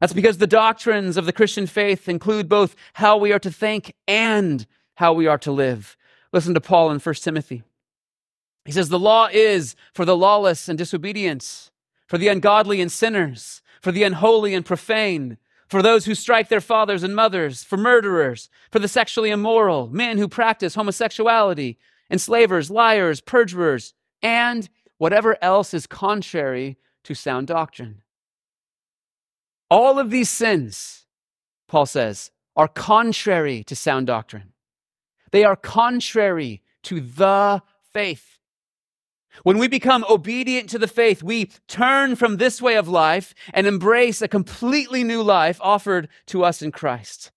That's 0.00 0.12
because 0.12 0.38
the 0.38 0.46
doctrines 0.46 1.16
of 1.16 1.26
the 1.26 1.32
Christian 1.32 1.66
faith 1.66 2.08
include 2.08 2.48
both 2.48 2.74
how 2.94 3.16
we 3.18 3.32
are 3.32 3.38
to 3.40 3.50
think 3.50 3.94
and 4.08 4.66
how 4.94 5.12
we 5.12 5.26
are 5.26 5.38
to 5.38 5.52
live. 5.52 5.96
Listen 6.32 6.54
to 6.54 6.60
Paul 6.60 6.90
in 6.90 6.98
1 6.98 7.14
Timothy. 7.16 7.62
He 8.64 8.72
says, 8.72 8.88
The 8.88 8.98
law 8.98 9.28
is 9.30 9.76
for 9.92 10.04
the 10.04 10.16
lawless 10.16 10.68
and 10.68 10.78
disobedience, 10.78 11.70
for 12.06 12.18
the 12.18 12.28
ungodly 12.28 12.80
and 12.80 12.90
sinners, 12.90 13.60
for 13.80 13.92
the 13.92 14.02
unholy 14.02 14.54
and 14.54 14.64
profane, 14.64 15.38
for 15.68 15.82
those 15.82 16.04
who 16.04 16.14
strike 16.14 16.48
their 16.48 16.60
fathers 16.60 17.02
and 17.02 17.14
mothers, 17.14 17.62
for 17.62 17.76
murderers, 17.76 18.48
for 18.70 18.78
the 18.78 18.88
sexually 18.88 19.30
immoral, 19.30 19.88
men 19.88 20.18
who 20.18 20.28
practice 20.28 20.74
homosexuality, 20.74 21.78
enslavers, 22.10 22.70
liars, 22.70 23.20
perjurers, 23.20 23.94
and 24.22 24.68
whatever 24.98 25.36
else 25.42 25.72
is 25.72 25.86
contrary 25.86 26.76
to 27.04 27.14
sound 27.14 27.46
doctrine. 27.46 28.02
All 29.70 29.98
of 29.98 30.10
these 30.10 30.28
sins, 30.28 31.06
Paul 31.68 31.86
says, 31.86 32.32
are 32.56 32.68
contrary 32.68 33.62
to 33.64 33.76
sound 33.76 34.08
doctrine. 34.08 34.52
They 35.30 35.44
are 35.44 35.56
contrary 35.56 36.62
to 36.82 37.00
the 37.00 37.62
faith. 37.92 38.39
When 39.42 39.58
we 39.58 39.68
become 39.68 40.04
obedient 40.08 40.68
to 40.70 40.78
the 40.78 40.88
faith, 40.88 41.22
we 41.22 41.50
turn 41.66 42.16
from 42.16 42.36
this 42.36 42.60
way 42.60 42.76
of 42.76 42.88
life 42.88 43.34
and 43.54 43.66
embrace 43.66 44.20
a 44.20 44.28
completely 44.28 45.02
new 45.02 45.22
life 45.22 45.58
offered 45.62 46.08
to 46.26 46.44
us 46.44 46.62
in 46.62 46.72
Christ. 46.72 47.30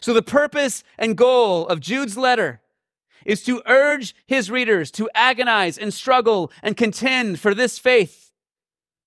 So, 0.00 0.12
the 0.12 0.22
purpose 0.22 0.84
and 0.98 1.16
goal 1.16 1.66
of 1.66 1.80
Jude's 1.80 2.16
letter 2.16 2.60
is 3.24 3.42
to 3.44 3.62
urge 3.66 4.14
his 4.26 4.50
readers 4.50 4.90
to 4.92 5.10
agonize 5.14 5.76
and 5.76 5.92
struggle 5.92 6.52
and 6.62 6.76
contend 6.76 7.40
for 7.40 7.54
this 7.54 7.78
faith 7.78 8.28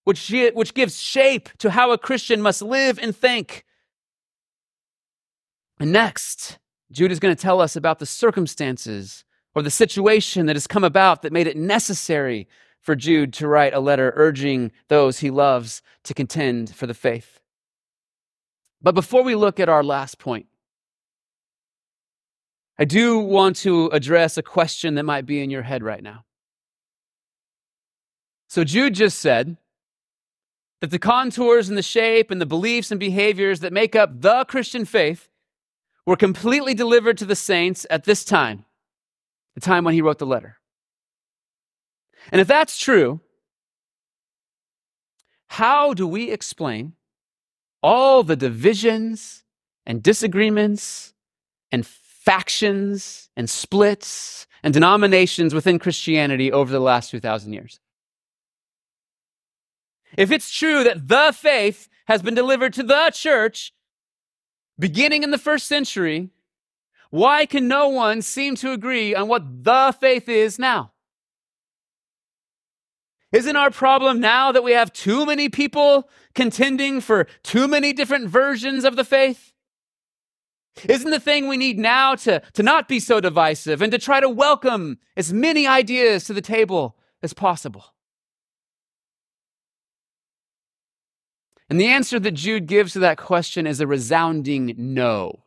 which, 0.03 0.33
which 0.53 0.73
gives 0.73 0.99
shape 0.99 1.49
to 1.59 1.71
how 1.71 1.91
a 1.91 1.97
Christian 1.97 2.41
must 2.41 2.61
live 2.61 2.99
and 2.99 3.15
think. 3.15 3.65
And 5.79 5.91
next, 5.91 6.59
Jude 6.91 7.11
is 7.11 7.19
going 7.19 7.35
to 7.35 7.41
tell 7.41 7.61
us 7.61 7.75
about 7.75 7.99
the 7.99 8.05
circumstances 8.05 9.23
or 9.55 9.61
the 9.61 9.71
situation 9.71 10.45
that 10.45 10.55
has 10.55 10.67
come 10.67 10.83
about 10.83 11.21
that 11.21 11.33
made 11.33 11.47
it 11.47 11.57
necessary 11.57 12.47
for 12.79 12.95
Jude 12.95 13.33
to 13.33 13.47
write 13.47 13.73
a 13.73 13.79
letter 13.79 14.13
urging 14.15 14.71
those 14.87 15.19
he 15.19 15.29
loves 15.29 15.81
to 16.03 16.13
contend 16.13 16.73
for 16.73 16.87
the 16.87 16.93
faith. 16.93 17.39
But 18.81 18.95
before 18.95 19.23
we 19.23 19.35
look 19.35 19.59
at 19.59 19.69
our 19.69 19.83
last 19.83 20.17
point, 20.17 20.47
I 22.79 22.85
do 22.85 23.19
want 23.19 23.57
to 23.57 23.87
address 23.87 24.37
a 24.37 24.43
question 24.43 24.95
that 24.95 25.03
might 25.03 25.27
be 25.27 25.43
in 25.43 25.51
your 25.51 25.61
head 25.61 25.83
right 25.83 26.01
now. 26.01 26.25
So, 28.47 28.63
Jude 28.63 28.95
just 28.95 29.19
said 29.19 29.57
that 30.81 30.89
the 30.89 30.99
contours 30.99 31.69
and 31.69 31.77
the 31.77 31.83
shape 31.83 32.31
and 32.31 32.41
the 32.41 32.45
beliefs 32.45 32.89
and 32.89 32.99
behaviors 32.99 33.59
that 33.59 33.71
make 33.71 33.95
up 33.95 34.21
the 34.21 34.45
Christian 34.45 34.83
faith 34.83 35.29
were 36.07 36.15
completely 36.15 36.73
delivered 36.73 37.17
to 37.19 37.25
the 37.25 37.35
saints 37.35 37.85
at 37.89 38.05
this 38.05 38.25
time, 38.25 38.65
the 39.55 39.61
time 39.61 39.83
when 39.83 39.93
he 39.93 40.01
wrote 40.01 40.19
the 40.19 40.25
letter. 40.25 40.57
And 42.31 42.39
if 42.39 42.47
that's 42.47 42.77
true, 42.77 43.21
how 45.47 45.93
do 45.93 46.07
we 46.07 46.31
explain 46.31 46.93
all 47.83 48.23
the 48.23 48.35
divisions 48.35 49.43
and 49.85 50.01
disagreements 50.01 51.13
and 51.71 51.85
factions 51.85 53.29
and 53.35 53.49
splits 53.49 54.47
and 54.63 54.73
denominations 54.73 55.53
within 55.53 55.79
Christianity 55.79 56.51
over 56.51 56.71
the 56.71 56.79
last 56.79 57.09
2,000 57.09 57.53
years? 57.53 57.79
If 60.17 60.31
it's 60.31 60.51
true 60.51 60.83
that 60.83 61.07
the 61.07 61.33
faith 61.35 61.89
has 62.05 62.21
been 62.21 62.35
delivered 62.35 62.73
to 62.73 62.83
the 62.83 63.11
church 63.13 63.73
beginning 64.77 65.23
in 65.23 65.31
the 65.31 65.37
first 65.37 65.67
century, 65.67 66.29
why 67.11 67.45
can 67.45 67.67
no 67.67 67.89
one 67.89 68.21
seem 68.21 68.55
to 68.55 68.71
agree 68.71 69.13
on 69.13 69.27
what 69.27 69.63
the 69.63 69.95
faith 69.99 70.27
is 70.27 70.57
now? 70.57 70.93
Isn't 73.31 73.55
our 73.55 73.69
problem 73.69 74.19
now 74.19 74.51
that 74.51 74.63
we 74.63 74.71
have 74.71 74.91
too 74.91 75.25
many 75.25 75.47
people 75.47 76.09
contending 76.33 76.99
for 76.99 77.27
too 77.43 77.67
many 77.67 77.93
different 77.93 78.27
versions 78.29 78.83
of 78.83 78.95
the 78.95 79.05
faith? 79.05 79.53
Isn't 80.87 81.11
the 81.11 81.19
thing 81.19 81.47
we 81.47 81.57
need 81.57 81.77
now 81.77 82.15
to, 82.15 82.41
to 82.53 82.63
not 82.63 82.87
be 82.87 82.99
so 82.99 83.19
divisive 83.19 83.81
and 83.81 83.91
to 83.91 83.97
try 83.97 84.21
to 84.21 84.29
welcome 84.29 84.97
as 85.17 85.33
many 85.33 85.67
ideas 85.67 86.23
to 86.25 86.33
the 86.33 86.41
table 86.41 86.97
as 87.21 87.33
possible? 87.33 87.93
And 91.69 91.79
the 91.79 91.87
answer 91.87 92.19
that 92.19 92.31
Jude 92.31 92.67
gives 92.67 92.93
to 92.93 92.99
that 92.99 93.17
question 93.17 93.67
is 93.67 93.79
a 93.79 93.87
resounding 93.87 94.75
no. 94.77 95.43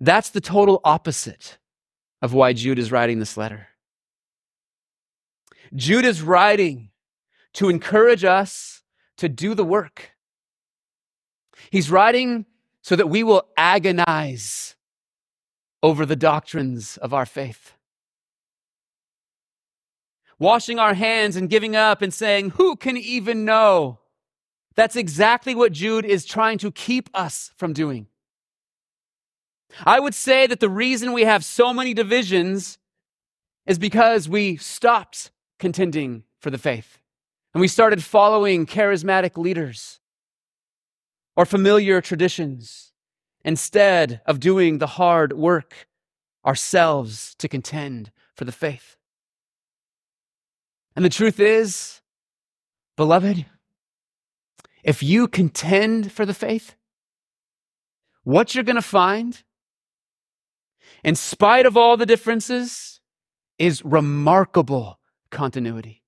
That's 0.00 0.30
the 0.30 0.40
total 0.40 0.80
opposite 0.84 1.58
of 2.22 2.34
why 2.34 2.52
Jude 2.52 2.78
is 2.78 2.92
writing 2.92 3.18
this 3.18 3.36
letter. 3.36 3.68
Jude 5.74 6.04
is 6.04 6.22
writing 6.22 6.90
to 7.54 7.68
encourage 7.68 8.24
us 8.24 8.82
to 9.18 9.28
do 9.28 9.54
the 9.54 9.64
work. 9.64 10.12
He's 11.70 11.90
writing 11.90 12.46
so 12.82 12.96
that 12.96 13.08
we 13.08 13.22
will 13.22 13.48
agonize 13.56 14.76
over 15.82 16.06
the 16.06 16.16
doctrines 16.16 16.96
of 16.98 17.14
our 17.14 17.26
faith 17.26 17.76
washing 20.38 20.78
our 20.78 20.94
hands 20.94 21.36
and 21.36 21.48
giving 21.48 21.74
up 21.74 22.02
and 22.02 22.12
saying, 22.12 22.50
Who 22.50 22.76
can 22.76 22.96
even 22.96 23.44
know? 23.44 24.00
That's 24.74 24.96
exactly 24.96 25.54
what 25.54 25.72
Jude 25.72 26.04
is 26.04 26.24
trying 26.24 26.58
to 26.58 26.70
keep 26.70 27.08
us 27.14 27.52
from 27.56 27.72
doing. 27.72 28.08
I 29.84 30.00
would 30.00 30.14
say 30.14 30.46
that 30.46 30.60
the 30.60 30.70
reason 30.70 31.12
we 31.12 31.24
have 31.24 31.44
so 31.44 31.72
many 31.72 31.94
divisions 31.94 32.78
is 33.66 33.78
because 33.78 34.28
we 34.28 34.56
stopped 34.56 35.30
contending 35.58 36.24
for 36.40 36.50
the 36.50 36.58
faith 36.58 36.98
and 37.52 37.60
we 37.60 37.68
started 37.68 38.02
following 38.02 38.66
charismatic 38.66 39.36
leaders 39.36 40.00
or 41.36 41.44
familiar 41.44 42.00
traditions 42.00 42.92
instead 43.44 44.20
of 44.26 44.40
doing 44.40 44.78
the 44.78 44.86
hard 44.86 45.32
work 45.32 45.86
ourselves 46.44 47.34
to 47.38 47.48
contend 47.48 48.10
for 48.34 48.44
the 48.44 48.52
faith. 48.52 48.96
And 50.94 51.04
the 51.04 51.10
truth 51.10 51.40
is, 51.40 52.00
beloved, 52.96 53.44
if 54.82 55.02
you 55.02 55.28
contend 55.28 56.12
for 56.12 56.24
the 56.24 56.34
faith, 56.34 56.76
what 58.22 58.54
you're 58.54 58.64
going 58.64 58.76
to 58.76 58.82
find, 58.82 59.42
in 61.04 61.14
spite 61.14 61.66
of 61.66 61.76
all 61.76 61.96
the 61.96 62.06
differences, 62.06 63.00
is 63.58 63.84
remarkable 63.84 64.98
continuity. 65.30 66.02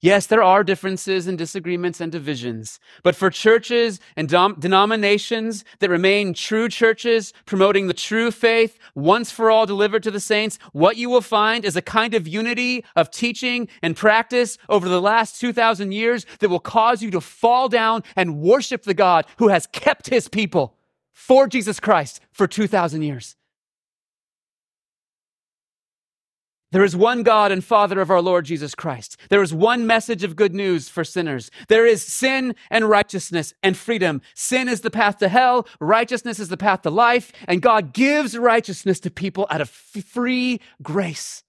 Yes, 0.00 0.26
there 0.26 0.42
are 0.42 0.64
differences 0.64 1.28
and 1.28 1.38
disagreements 1.38 2.00
and 2.00 2.10
divisions, 2.10 2.80
but 3.04 3.14
for 3.14 3.30
churches 3.30 4.00
and 4.16 4.28
dom- 4.28 4.56
denominations 4.58 5.64
that 5.78 5.90
remain 5.90 6.34
true 6.34 6.68
churches, 6.68 7.32
promoting 7.46 7.86
the 7.86 7.94
true 7.94 8.32
faith, 8.32 8.80
once 8.96 9.30
for 9.30 9.48
all 9.48 9.64
delivered 9.64 10.02
to 10.02 10.10
the 10.10 10.18
saints, 10.18 10.58
what 10.72 10.96
you 10.96 11.08
will 11.08 11.20
find 11.20 11.64
is 11.64 11.76
a 11.76 11.82
kind 11.82 12.14
of 12.14 12.26
unity 12.26 12.84
of 12.96 13.12
teaching 13.12 13.68
and 13.80 13.94
practice 13.96 14.58
over 14.68 14.88
the 14.88 15.00
last 15.00 15.40
2,000 15.40 15.92
years 15.92 16.26
that 16.40 16.48
will 16.48 16.58
cause 16.58 17.00
you 17.00 17.12
to 17.12 17.20
fall 17.20 17.68
down 17.68 18.02
and 18.16 18.40
worship 18.40 18.82
the 18.82 18.94
God 18.94 19.24
who 19.38 19.48
has 19.48 19.68
kept 19.68 20.08
his 20.08 20.26
people 20.26 20.78
for 21.12 21.46
Jesus 21.46 21.80
Christ 21.80 22.20
for 22.32 22.46
2,000 22.46 23.02
years. 23.02 23.36
There 26.72 26.84
is 26.84 26.96
one 26.96 27.22
God 27.22 27.52
and 27.52 27.62
Father 27.62 28.00
of 28.00 28.10
our 28.10 28.22
Lord 28.22 28.46
Jesus 28.46 28.74
Christ. 28.74 29.18
There 29.28 29.42
is 29.42 29.52
one 29.52 29.86
message 29.86 30.24
of 30.24 30.36
good 30.36 30.54
news 30.54 30.88
for 30.88 31.04
sinners. 31.04 31.50
There 31.68 31.86
is 31.86 32.02
sin 32.02 32.54
and 32.70 32.88
righteousness 32.88 33.52
and 33.62 33.76
freedom. 33.76 34.22
Sin 34.34 34.70
is 34.70 34.80
the 34.80 34.90
path 34.90 35.18
to 35.18 35.28
hell. 35.28 35.68
Righteousness 35.80 36.40
is 36.40 36.48
the 36.48 36.56
path 36.56 36.80
to 36.82 36.90
life. 36.90 37.30
And 37.46 37.60
God 37.60 37.92
gives 37.92 38.38
righteousness 38.38 39.00
to 39.00 39.10
people 39.10 39.46
out 39.50 39.60
of 39.60 39.68
free 39.68 40.60
grace. 40.82 41.44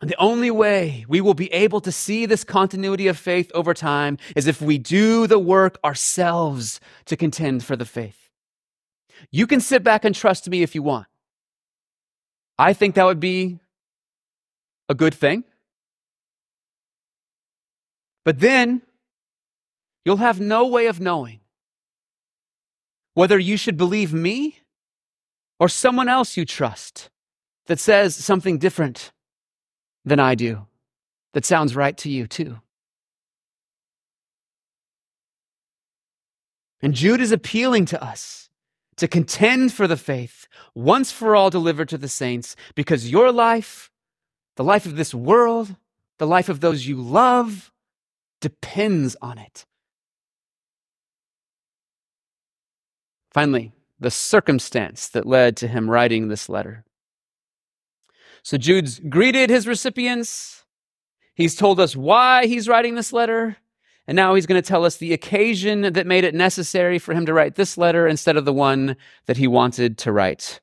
And 0.00 0.08
the 0.08 0.16
only 0.16 0.50
way 0.50 1.04
we 1.08 1.20
will 1.20 1.34
be 1.34 1.52
able 1.52 1.80
to 1.82 1.92
see 1.92 2.24
this 2.24 2.42
continuity 2.42 3.06
of 3.06 3.18
faith 3.18 3.50
over 3.54 3.74
time 3.74 4.16
is 4.34 4.46
if 4.46 4.62
we 4.62 4.78
do 4.78 5.26
the 5.26 5.38
work 5.38 5.78
ourselves 5.84 6.80
to 7.04 7.16
contend 7.16 7.64
for 7.64 7.76
the 7.76 7.84
faith. 7.84 8.30
You 9.30 9.46
can 9.46 9.60
sit 9.60 9.84
back 9.84 10.04
and 10.04 10.14
trust 10.14 10.48
me 10.48 10.62
if 10.62 10.74
you 10.74 10.82
want. 10.82 11.06
I 12.58 12.72
think 12.72 12.94
that 12.94 13.04
would 13.04 13.20
be 13.20 13.58
a 14.88 14.94
good 14.94 15.14
thing. 15.14 15.44
But 18.24 18.40
then 18.40 18.82
you'll 20.04 20.16
have 20.16 20.40
no 20.40 20.66
way 20.66 20.86
of 20.86 21.00
knowing 21.00 21.40
whether 23.14 23.38
you 23.38 23.58
should 23.58 23.76
believe 23.76 24.14
me 24.14 24.60
or 25.58 25.68
someone 25.68 26.08
else 26.08 26.38
you 26.38 26.46
trust 26.46 27.10
that 27.66 27.78
says 27.78 28.16
something 28.16 28.56
different 28.56 29.12
than 30.04 30.20
I 30.20 30.34
do, 30.34 30.66
that 31.32 31.44
sounds 31.44 31.76
right 31.76 31.96
to 31.98 32.10
you 32.10 32.26
too. 32.26 32.60
And 36.82 36.94
Jude 36.94 37.20
is 37.20 37.32
appealing 37.32 37.84
to 37.86 38.02
us 38.02 38.48
to 38.96 39.08
contend 39.08 39.72
for 39.72 39.86
the 39.86 39.96
faith 39.96 40.46
once 40.74 41.12
for 41.12 41.36
all 41.36 41.50
delivered 41.50 41.88
to 41.90 41.98
the 41.98 42.08
saints, 42.08 42.56
because 42.74 43.10
your 43.10 43.32
life, 43.32 43.90
the 44.56 44.64
life 44.64 44.86
of 44.86 44.96
this 44.96 45.14
world, 45.14 45.76
the 46.18 46.26
life 46.26 46.48
of 46.48 46.60
those 46.60 46.86
you 46.86 46.96
love, 46.96 47.72
depends 48.40 49.16
on 49.22 49.38
it. 49.38 49.66
Finally, 53.32 53.72
the 53.98 54.10
circumstance 54.10 55.08
that 55.08 55.26
led 55.26 55.56
to 55.58 55.68
him 55.68 55.90
writing 55.90 56.28
this 56.28 56.48
letter. 56.48 56.84
So 58.42 58.56
Jude's 58.56 58.98
greeted 59.00 59.50
his 59.50 59.66
recipients. 59.66 60.64
He's 61.34 61.54
told 61.54 61.80
us 61.80 61.96
why 61.96 62.46
he's 62.46 62.68
writing 62.68 62.94
this 62.94 63.12
letter. 63.12 63.56
And 64.06 64.16
now 64.16 64.34
he's 64.34 64.46
going 64.46 64.60
to 64.60 64.68
tell 64.68 64.84
us 64.84 64.96
the 64.96 65.12
occasion 65.12 65.82
that 65.82 66.06
made 66.06 66.24
it 66.24 66.34
necessary 66.34 66.98
for 66.98 67.14
him 67.14 67.26
to 67.26 67.32
write 67.34 67.54
this 67.54 67.78
letter 67.78 68.06
instead 68.06 68.36
of 68.36 68.44
the 68.44 68.52
one 68.52 68.96
that 69.26 69.36
he 69.36 69.46
wanted 69.46 69.98
to 69.98 70.12
write. 70.12 70.60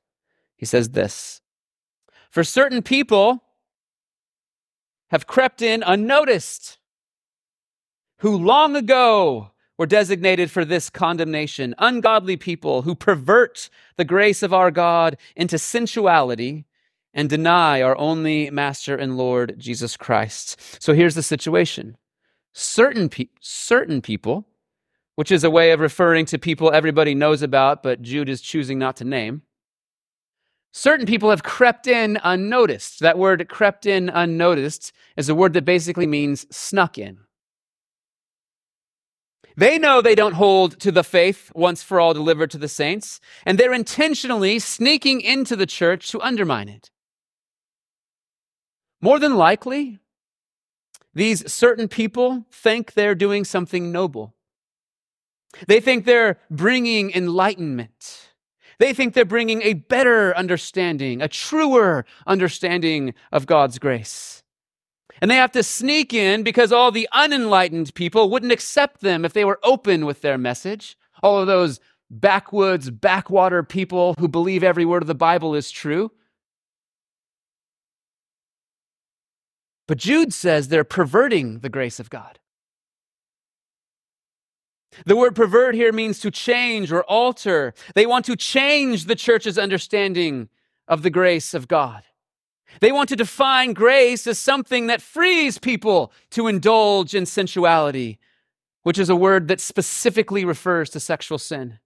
He 0.58 0.66
says 0.66 0.90
this 0.90 1.42
For 2.30 2.44
certain 2.44 2.82
people 2.82 3.44
have 5.10 5.28
crept 5.28 5.62
in 5.62 5.84
unnoticed, 5.84 6.78
who 8.18 8.36
long 8.36 8.76
ago 8.76 9.52
were 9.78 9.86
designated 9.86 10.52
for 10.52 10.66
this 10.66 10.90
condemnation, 10.90 11.76
ungodly 11.78 12.36
people 12.36 12.82
who 12.82 12.96
pervert 12.96 13.70
the 13.96 14.04
grace 14.04 14.44
of 14.44 14.54
our 14.54 14.72
God 14.72 15.18
into 15.36 15.58
sensuality 15.58 16.66
and 17.18 17.30
deny 17.30 17.82
our 17.82 17.98
only 17.98 18.50
Master 18.52 18.96
and 18.96 19.18
Lord 19.18 19.56
Jesus 19.58 19.98
Christ. 19.98 20.62
So 20.82 20.94
here's 20.94 21.16
the 21.16 21.24
situation 21.24 21.98
certain, 22.54 23.10
pe- 23.10 23.30
certain 23.42 24.02
people, 24.02 24.48
which 25.16 25.32
is 25.32 25.44
a 25.44 25.50
way 25.50 25.72
of 25.72 25.82
referring 25.82 26.26
to 26.28 26.38
people 26.38 26.72
everybody 26.72 27.16
knows 27.16 27.42
about, 27.42 27.84
but 27.84 28.04
Jude 28.04 28.30
is 28.30 28.42
choosing 28.42 28.80
not 28.80 28.96
to 28.98 29.06
name. 29.06 29.42
certain 30.72 31.06
people 31.08 31.30
have 31.32 31.44
crept 31.44 31.88
in 31.88 32.20
unnoticed. 32.24 33.00
That 33.00 33.18
word 33.18 33.48
crept 33.50 33.86
in 33.86 34.10
unnoticed 34.10 34.92
is 35.16 35.30
a 35.30 35.36
word 35.36 35.54
that 35.54 35.66
basically 35.66 36.08
means 36.08 36.46
snuck 36.56 36.98
in. 36.98 37.20
They 39.56 39.80
know 39.80 40.02
they 40.02 40.16
don't 40.16 40.34
hold 40.34 40.80
to 40.82 40.92
the 40.92 41.04
faith 41.04 41.52
once 41.56 41.82
for 41.82 42.00
all 42.00 42.14
delivered 42.14 42.52
to 42.52 42.60
the 42.60 42.68
saints, 42.68 43.20
and 43.46 43.58
they're 43.58 43.74
intentionally 43.74 44.60
sneaking 44.60 45.22
into 45.22 45.56
the 45.56 45.66
church 45.66 46.12
to 46.12 46.22
undermine 46.22 46.70
it. 46.70 46.92
More 49.02 49.20
than 49.20 49.36
likely, 49.36 50.00
these 51.14 51.52
certain 51.52 51.88
people 51.88 52.46
think 52.52 52.94
they're 52.94 53.16
doing 53.16 53.44
something 53.44 53.92
noble. 53.92 54.34
They 55.68 55.80
think 55.80 56.06
they're 56.06 56.38
bringing 56.50 57.12
enlightenment. 57.12 58.30
They 58.80 58.94
think 58.94 59.14
they're 59.14 59.26
bringing 59.26 59.62
a 59.64 59.74
better 59.74 60.36
understanding, 60.38 61.22
a 61.22 61.28
truer 61.28 62.06
understanding 62.28 63.16
of 63.32 63.48
God's 63.48 63.80
grace. 63.80 64.44
And 65.20 65.32
they 65.32 65.36
have 65.36 65.52
to 65.54 65.64
sneak 65.64 66.14
in 66.14 66.44
because 66.44 66.72
all 66.72 66.92
the 66.92 67.10
unenlightened 67.12 67.96
people 67.96 68.30
wouldn't 68.30 68.52
accept 68.52 69.02
them 69.02 69.26
if 69.26 69.34
they 69.34 69.46
were 69.46 69.60
open 69.64 70.06
with 70.06 70.22
their 70.22 70.38
message. 70.38 70.96
All 71.24 71.40
of 71.40 71.48
those 71.48 71.80
backwoods, 72.12 72.92
backwater 72.92 73.64
people 73.64 74.14
who 74.20 74.28
believe 74.28 74.64
every 74.64 74.86
word 74.86 75.02
of 75.02 75.08
the 75.08 75.16
Bible 75.16 75.56
is 75.56 75.72
true. 75.72 76.12
But 79.88 79.98
Jude 79.98 80.34
says 80.34 80.68
they're 80.68 80.84
perverting 80.84 81.60
the 81.60 81.70
grace 81.70 82.00
of 82.00 82.10
God. 82.10 82.40
The 85.06 85.16
word 85.16 85.36
pervert 85.36 85.76
here 85.76 85.92
means 85.92 86.20
to 86.20 86.32
change 86.32 86.92
or 86.92 87.04
alter. 87.04 87.74
They 87.94 88.06
want 88.06 88.26
to 88.26 88.36
change 88.36 89.06
the 89.06 89.16
church's 89.16 89.58
understanding 89.58 90.50
of 90.88 91.04
the 91.04 91.10
grace 91.10 91.54
of 91.54 91.68
God. 91.68 92.04
They 92.82 92.92
want 92.92 93.10
to 93.10 93.16
define 93.16 93.74
grace 93.74 94.28
as 94.28 94.40
something 94.40 94.88
that 94.88 95.02
frees 95.02 95.58
people 95.58 96.12
to 96.32 96.48
indulge 96.48 97.16
in 97.16 97.26
sensuality, 97.26 98.20
which 98.84 99.00
is 99.00 99.10
a 99.10 99.16
word 99.16 99.48
that 99.48 99.62
specifically 99.62 100.44
refers 100.44 100.90
to 100.92 101.00
sexual 101.00 101.38
sin. 101.38 101.80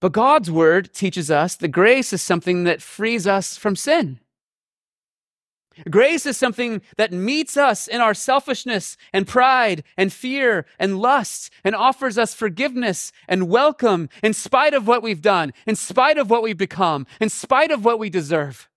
But 0.00 0.12
God's 0.12 0.50
word 0.50 0.92
teaches 0.92 1.30
us 1.30 1.56
that 1.56 1.68
grace 1.68 2.12
is 2.12 2.22
something 2.22 2.64
that 2.64 2.82
frees 2.82 3.26
us 3.26 3.56
from 3.56 3.74
sin. 3.74 4.20
Grace 5.90 6.26
is 6.26 6.36
something 6.36 6.82
that 6.96 7.12
meets 7.12 7.56
us 7.56 7.86
in 7.88 8.00
our 8.00 8.14
selfishness 8.14 8.96
and 9.12 9.26
pride 9.26 9.82
and 9.96 10.12
fear 10.12 10.66
and 10.78 10.98
lust 10.98 11.50
and 11.64 11.74
offers 11.74 12.16
us 12.18 12.34
forgiveness 12.34 13.12
and 13.28 13.48
welcome 13.48 14.08
in 14.22 14.32
spite 14.32 14.74
of 14.74 14.86
what 14.86 15.02
we've 15.02 15.22
done, 15.22 15.52
in 15.66 15.76
spite 15.76 16.18
of 16.18 16.30
what 16.30 16.42
we've 16.42 16.56
become, 16.56 17.06
in 17.20 17.28
spite 17.28 17.70
of 17.70 17.84
what 17.84 17.98
we 17.98 18.10
deserve. 18.10 18.68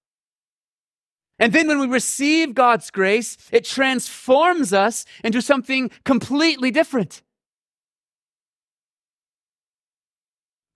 And 1.40 1.54
then 1.54 1.68
when 1.68 1.80
we 1.80 1.88
receive 1.88 2.56
God's 2.56 2.90
grace, 2.90 3.38
it 3.52 3.64
transforms 3.64 4.74
us 4.74 5.06
into 5.24 5.42
something 5.42 5.92
completely 6.04 6.72
different. 6.72 7.22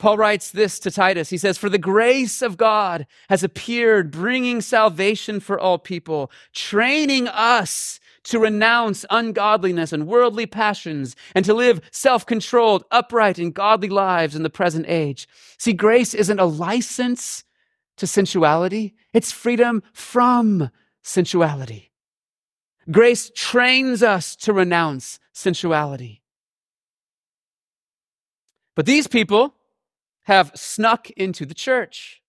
Paul 0.01 0.17
writes 0.17 0.49
this 0.49 0.79
to 0.79 0.89
Titus. 0.89 1.29
He 1.29 1.37
says, 1.37 1.59
For 1.59 1.69
the 1.69 1.77
grace 1.77 2.41
of 2.41 2.57
God 2.57 3.05
has 3.29 3.43
appeared, 3.43 4.09
bringing 4.09 4.59
salvation 4.59 5.39
for 5.39 5.59
all 5.59 5.77
people, 5.77 6.31
training 6.55 7.27
us 7.27 7.99
to 8.23 8.39
renounce 8.39 9.05
ungodliness 9.11 9.93
and 9.93 10.07
worldly 10.07 10.47
passions 10.47 11.15
and 11.35 11.45
to 11.45 11.53
live 11.53 11.81
self 11.91 12.25
controlled, 12.25 12.83
upright, 12.89 13.37
and 13.37 13.53
godly 13.53 13.89
lives 13.89 14.35
in 14.35 14.41
the 14.41 14.49
present 14.49 14.87
age. 14.89 15.27
See, 15.59 15.71
grace 15.71 16.15
isn't 16.15 16.39
a 16.39 16.45
license 16.45 17.43
to 17.97 18.07
sensuality, 18.07 18.95
it's 19.13 19.31
freedom 19.31 19.83
from 19.93 20.71
sensuality. 21.03 21.91
Grace 22.89 23.29
trains 23.35 24.01
us 24.01 24.35
to 24.37 24.51
renounce 24.51 25.19
sensuality. 25.31 26.23
But 28.75 28.87
these 28.87 29.05
people, 29.05 29.53
have 30.31 30.51
snuck 30.55 31.09
into 31.11 31.45
the 31.45 31.53
church. 31.53 32.21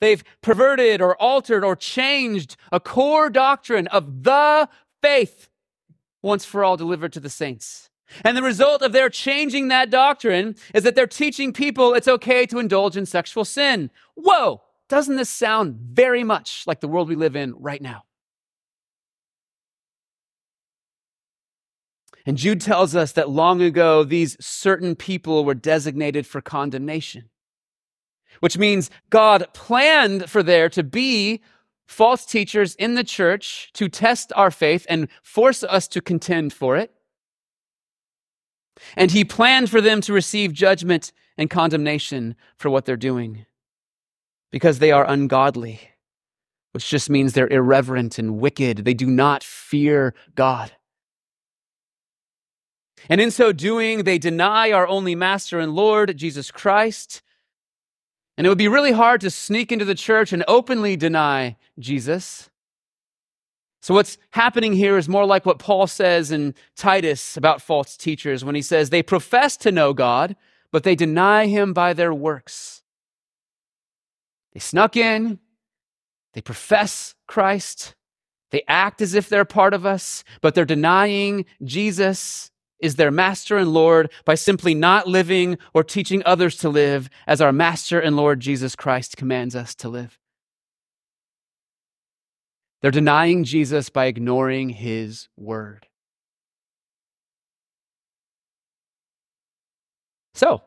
They've 0.00 0.24
perverted 0.40 1.02
or 1.02 1.14
altered 1.20 1.62
or 1.62 1.76
changed 1.76 2.56
a 2.72 2.80
core 2.80 3.28
doctrine 3.28 3.86
of 3.88 4.22
the 4.22 4.66
faith 5.02 5.50
once 6.22 6.46
for 6.46 6.64
all 6.64 6.78
delivered 6.78 7.12
to 7.12 7.20
the 7.20 7.28
saints. 7.28 7.90
And 8.24 8.34
the 8.34 8.42
result 8.42 8.80
of 8.80 8.92
their 8.92 9.10
changing 9.10 9.68
that 9.68 9.90
doctrine 9.90 10.56
is 10.72 10.84
that 10.84 10.94
they're 10.94 11.06
teaching 11.06 11.52
people 11.52 11.92
it's 11.92 12.08
okay 12.08 12.46
to 12.46 12.58
indulge 12.58 12.96
in 12.96 13.04
sexual 13.04 13.44
sin. 13.44 13.90
Whoa! 14.14 14.62
Doesn't 14.88 15.16
this 15.16 15.28
sound 15.28 15.76
very 15.92 16.24
much 16.24 16.64
like 16.66 16.80
the 16.80 16.88
world 16.88 17.10
we 17.10 17.16
live 17.16 17.36
in 17.36 17.52
right 17.58 17.82
now? 17.82 18.05
And 22.26 22.36
Jude 22.36 22.60
tells 22.60 22.96
us 22.96 23.12
that 23.12 23.30
long 23.30 23.62
ago, 23.62 24.02
these 24.02 24.36
certain 24.44 24.96
people 24.96 25.44
were 25.44 25.54
designated 25.54 26.26
for 26.26 26.40
condemnation, 26.40 27.30
which 28.40 28.58
means 28.58 28.90
God 29.10 29.46
planned 29.54 30.28
for 30.28 30.42
there 30.42 30.68
to 30.70 30.82
be 30.82 31.40
false 31.86 32.26
teachers 32.26 32.74
in 32.74 32.94
the 32.94 33.04
church 33.04 33.70
to 33.74 33.88
test 33.88 34.32
our 34.34 34.50
faith 34.50 34.84
and 34.88 35.08
force 35.22 35.62
us 35.62 35.86
to 35.88 36.00
contend 36.00 36.52
for 36.52 36.76
it. 36.76 36.92
And 38.96 39.12
he 39.12 39.24
planned 39.24 39.70
for 39.70 39.80
them 39.80 40.00
to 40.02 40.12
receive 40.12 40.52
judgment 40.52 41.12
and 41.38 41.48
condemnation 41.48 42.34
for 42.56 42.70
what 42.70 42.84
they're 42.86 42.96
doing 42.96 43.46
because 44.50 44.80
they 44.80 44.90
are 44.90 45.08
ungodly, 45.08 45.80
which 46.72 46.88
just 46.88 47.08
means 47.08 47.32
they're 47.32 47.46
irreverent 47.48 48.18
and 48.18 48.38
wicked. 48.38 48.78
They 48.78 48.94
do 48.94 49.06
not 49.06 49.44
fear 49.44 50.12
God. 50.34 50.72
And 53.08 53.20
in 53.20 53.30
so 53.30 53.52
doing, 53.52 54.04
they 54.04 54.18
deny 54.18 54.72
our 54.72 54.86
only 54.86 55.14
Master 55.14 55.58
and 55.58 55.74
Lord, 55.74 56.16
Jesus 56.16 56.50
Christ. 56.50 57.22
And 58.36 58.46
it 58.46 58.50
would 58.50 58.58
be 58.58 58.68
really 58.68 58.92
hard 58.92 59.20
to 59.22 59.30
sneak 59.30 59.72
into 59.72 59.84
the 59.84 59.94
church 59.94 60.32
and 60.32 60.44
openly 60.46 60.96
deny 60.96 61.56
Jesus. 61.78 62.50
So, 63.80 63.94
what's 63.94 64.18
happening 64.30 64.72
here 64.72 64.98
is 64.98 65.08
more 65.08 65.24
like 65.24 65.46
what 65.46 65.58
Paul 65.58 65.86
says 65.86 66.32
in 66.32 66.54
Titus 66.74 67.36
about 67.36 67.62
false 67.62 67.96
teachers 67.96 68.44
when 68.44 68.54
he 68.54 68.62
says 68.62 68.90
they 68.90 69.02
profess 69.02 69.56
to 69.58 69.70
know 69.70 69.92
God, 69.92 70.34
but 70.72 70.82
they 70.82 70.96
deny 70.96 71.46
him 71.46 71.72
by 71.72 71.92
their 71.92 72.12
works. 72.12 72.82
They 74.52 74.60
snuck 74.60 74.96
in, 74.96 75.38
they 76.32 76.40
profess 76.40 77.14
Christ, 77.26 77.94
they 78.50 78.62
act 78.66 79.00
as 79.00 79.14
if 79.14 79.28
they're 79.28 79.44
part 79.44 79.72
of 79.72 79.86
us, 79.86 80.24
but 80.40 80.54
they're 80.54 80.64
denying 80.64 81.44
Jesus 81.62 82.50
is 82.80 82.96
their 82.96 83.10
master 83.10 83.56
and 83.56 83.72
Lord 83.72 84.10
by 84.24 84.34
simply 84.34 84.74
not 84.74 85.06
living 85.06 85.58
or 85.74 85.82
teaching 85.82 86.22
others 86.24 86.56
to 86.58 86.68
live 86.68 87.08
as 87.26 87.40
our 87.40 87.52
master 87.52 87.98
and 87.98 88.16
Lord 88.16 88.40
Jesus 88.40 88.76
Christ 88.76 89.16
commands 89.16 89.56
us 89.56 89.74
to 89.76 89.88
live. 89.88 90.18
They're 92.82 92.90
denying 92.90 93.44
Jesus 93.44 93.88
by 93.88 94.06
ignoring 94.06 94.68
his 94.68 95.28
word. 95.36 95.86
So, 100.34 100.60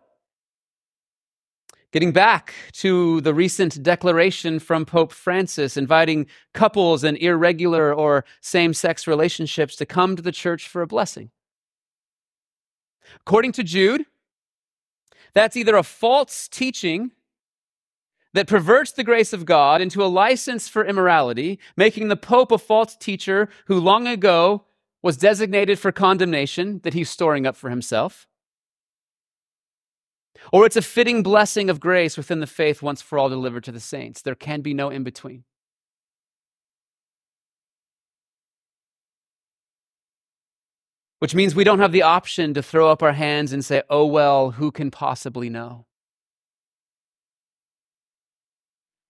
getting 1.92 2.12
back 2.12 2.56
to 2.74 3.22
the 3.22 3.36
recent 3.36 3.84
declaration 3.84 4.60
from 4.60 4.86
Pope 4.86 5.14
Francis 5.14 5.78
inviting 5.78 6.26
couples 6.56 7.04
in 7.04 7.16
irregular 7.18 7.94
or 7.94 8.26
same 8.42 8.74
sex 8.74 9.06
relationships 9.06 9.76
to 9.76 9.86
come 9.86 10.16
to 10.16 10.24
the 10.24 10.32
church 10.32 10.68
for 10.68 10.82
a 10.82 10.88
blessing. 10.88 11.30
According 13.22 13.54
to 13.54 13.64
Jude, 13.64 14.06
that's 15.34 15.56
either 15.56 15.76
a 15.76 15.84
false 15.84 16.48
teaching 16.48 17.12
that 18.34 18.48
perverts 18.48 18.92
the 18.92 19.04
grace 19.04 19.34
of 19.34 19.46
God 19.46 19.82
into 19.82 20.04
a 20.04 20.06
license 20.06 20.68
for 20.68 20.86
immorality, 20.86 21.60
making 21.76 22.08
the 22.08 22.16
Pope 22.16 22.52
a 22.52 22.58
false 22.58 22.96
teacher 22.96 23.50
who 23.66 23.80
long 23.80 24.08
ago 24.08 24.66
was 25.02 25.18
designated 25.18 25.80
for 25.80 25.92
condemnation 25.92 26.80
that 26.84 26.94
he's 26.94 27.10
storing 27.10 27.48
up 27.48 27.56
for 27.56 27.70
himself. 27.70 28.28
Or 30.54 30.66
it's 30.66 30.76
a 30.76 30.82
fitting 30.82 31.24
blessing 31.24 31.70
of 31.70 31.80
grace 31.80 32.18
within 32.18 32.40
the 32.40 32.48
faith 32.48 32.82
once 32.82 33.02
for 33.02 33.18
all 33.18 33.30
delivered 33.30 33.64
to 33.66 33.72
the 33.72 33.80
saints. 33.80 34.22
There 34.22 34.36
can 34.36 34.62
be 34.62 34.74
no 34.74 34.90
in 34.90 35.04
between. 35.04 35.44
Which 41.20 41.36
means 41.36 41.54
we 41.54 41.64
don't 41.64 41.80
have 41.80 41.92
the 41.92 42.02
option 42.02 42.54
to 42.54 42.64
throw 42.64 42.90
up 42.90 43.04
our 43.04 43.14
hands 43.14 43.54
and 43.54 43.64
say, 43.64 43.84
oh, 43.90 44.06
well, 44.06 44.52
who 44.52 44.72
can 44.72 44.90
possibly 44.90 45.50
know? 45.50 45.86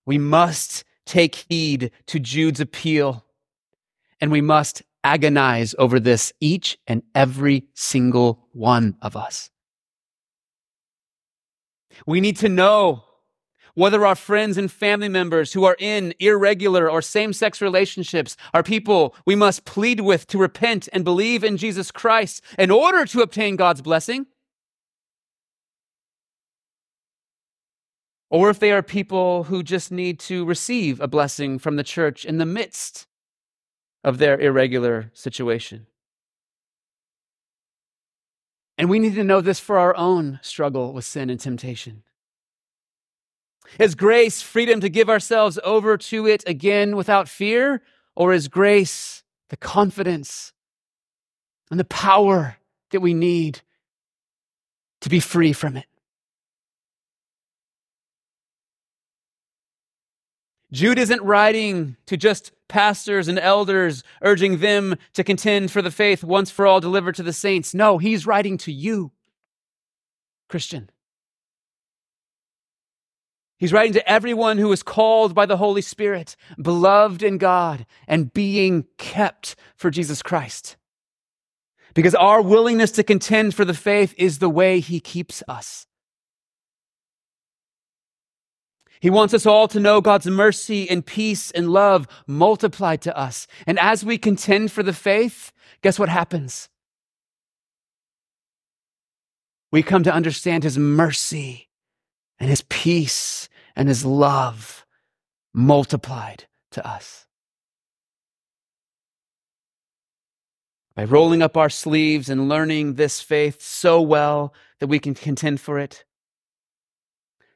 We 0.05 0.17
must 0.17 0.83
take 1.05 1.45
heed 1.49 1.91
to 2.07 2.19
Jude's 2.19 2.59
appeal, 2.59 3.25
and 4.19 4.31
we 4.31 4.41
must 4.41 4.81
agonize 5.03 5.75
over 5.77 5.99
this, 5.99 6.33
each 6.39 6.77
and 6.87 7.03
every 7.13 7.65
single 7.73 8.47
one 8.51 8.97
of 9.01 9.15
us. 9.15 9.49
We 12.05 12.21
need 12.21 12.37
to 12.37 12.49
know 12.49 13.03
whether 13.75 14.05
our 14.05 14.15
friends 14.15 14.57
and 14.57 14.71
family 14.71 15.09
members 15.09 15.53
who 15.53 15.63
are 15.63 15.77
in 15.79 16.13
irregular 16.19 16.89
or 16.89 17.01
same 17.01 17.33
sex 17.33 17.61
relationships 17.61 18.35
are 18.53 18.63
people 18.63 19.15
we 19.25 19.35
must 19.35 19.65
plead 19.65 20.01
with 20.01 20.27
to 20.27 20.37
repent 20.37 20.89
and 20.93 21.03
believe 21.03 21.43
in 21.43 21.57
Jesus 21.57 21.91
Christ 21.91 22.43
in 22.57 22.71
order 22.71 23.05
to 23.05 23.21
obtain 23.21 23.55
God's 23.55 23.81
blessing, 23.81 24.27
or 28.29 28.49
if 28.49 28.59
they 28.59 28.71
are 28.71 28.83
people 28.83 29.45
who 29.45 29.63
just 29.63 29.91
need 29.91 30.19
to 30.19 30.45
receive 30.45 31.01
a 31.01 31.07
blessing 31.07 31.57
from 31.57 31.75
the 31.75 31.83
church 31.83 32.25
in 32.25 32.37
the 32.37 32.45
midst 32.45 33.07
of 34.03 34.17
their 34.17 34.39
irregular 34.39 35.11
situation. 35.13 35.87
And 38.77 38.89
we 38.89 38.99
need 38.99 39.15
to 39.15 39.25
know 39.25 39.41
this 39.41 39.59
for 39.59 39.77
our 39.77 39.95
own 39.97 40.39
struggle 40.41 40.93
with 40.93 41.03
sin 41.03 41.29
and 41.29 41.39
temptation. 41.39 42.03
Is 43.77 43.95
grace 43.95 44.41
freedom 44.41 44.79
to 44.81 44.89
give 44.89 45.09
ourselves 45.09 45.59
over 45.63 45.97
to 45.97 46.25
it 46.27 46.43
again 46.47 46.95
without 46.95 47.29
fear? 47.29 47.81
Or 48.15 48.33
is 48.33 48.47
grace 48.47 49.23
the 49.49 49.57
confidence 49.57 50.53
and 51.69 51.79
the 51.79 51.85
power 51.85 52.57
that 52.91 53.01
we 53.01 53.13
need 53.13 53.61
to 55.01 55.09
be 55.09 55.19
free 55.19 55.53
from 55.53 55.77
it? 55.77 55.85
Jude 60.71 60.99
isn't 60.99 61.21
writing 61.23 61.95
to 62.05 62.15
just 62.15 62.51
pastors 62.67 63.27
and 63.27 63.39
elders, 63.39 64.03
urging 64.21 64.59
them 64.59 64.95
to 65.13 65.23
contend 65.23 65.71
for 65.71 65.81
the 65.81 65.89
faith 65.89 66.23
once 66.23 66.51
for 66.51 66.67
all 66.67 66.79
delivered 66.79 67.15
to 67.15 67.23
the 67.23 67.33
saints. 67.33 67.73
No, 67.73 67.97
he's 67.97 68.27
writing 68.27 68.57
to 68.59 68.71
you, 68.71 69.11
Christian. 70.47 70.89
He's 73.59 73.73
writing 73.73 73.93
to 73.93 74.09
everyone 74.09 74.57
who 74.57 74.71
is 74.71 74.81
called 74.81 75.35
by 75.35 75.45
the 75.45 75.57
Holy 75.57 75.81
Spirit, 75.81 76.37
beloved 76.61 77.21
in 77.21 77.37
God, 77.37 77.85
and 78.07 78.33
being 78.33 78.85
kept 78.97 79.57
for 79.75 79.91
Jesus 79.91 80.23
Christ. 80.23 80.77
Because 81.93 82.15
our 82.15 82.41
willingness 82.41 82.91
to 82.91 83.03
contend 83.03 83.53
for 83.53 83.65
the 83.65 83.73
faith 83.73 84.15
is 84.17 84.39
the 84.39 84.49
way 84.49 84.79
He 84.79 85.01
keeps 85.01 85.43
us. 85.45 85.85
He 89.01 89.09
wants 89.09 89.33
us 89.33 89.45
all 89.45 89.67
to 89.69 89.79
know 89.79 89.99
God's 89.99 90.27
mercy 90.27 90.89
and 90.89 91.05
peace 91.05 91.51
and 91.51 91.69
love 91.69 92.07
multiplied 92.27 93.01
to 93.01 93.17
us. 93.17 93.45
And 93.67 93.77
as 93.77 94.05
we 94.05 94.17
contend 94.17 94.71
for 94.71 94.83
the 94.83 94.93
faith, 94.93 95.51
guess 95.81 95.99
what 95.99 96.09
happens? 96.09 96.69
We 99.69 99.83
come 99.83 100.03
to 100.03 100.13
understand 100.13 100.63
His 100.63 100.77
mercy 100.77 101.68
and 102.39 102.49
his 102.49 102.63
peace 102.69 103.49
and 103.75 103.87
his 103.87 104.05
love 104.05 104.85
multiplied 105.53 106.45
to 106.71 106.87
us. 106.87 107.25
By 110.95 111.03
rolling 111.05 111.41
up 111.41 111.55
our 111.55 111.69
sleeves 111.69 112.29
and 112.29 112.49
learning 112.49 112.95
this 112.95 113.21
faith 113.21 113.61
so 113.61 114.01
well 114.01 114.53
that 114.79 114.87
we 114.87 114.99
can 114.99 115.13
contend 115.13 115.61
for 115.61 115.79
it, 115.79 116.03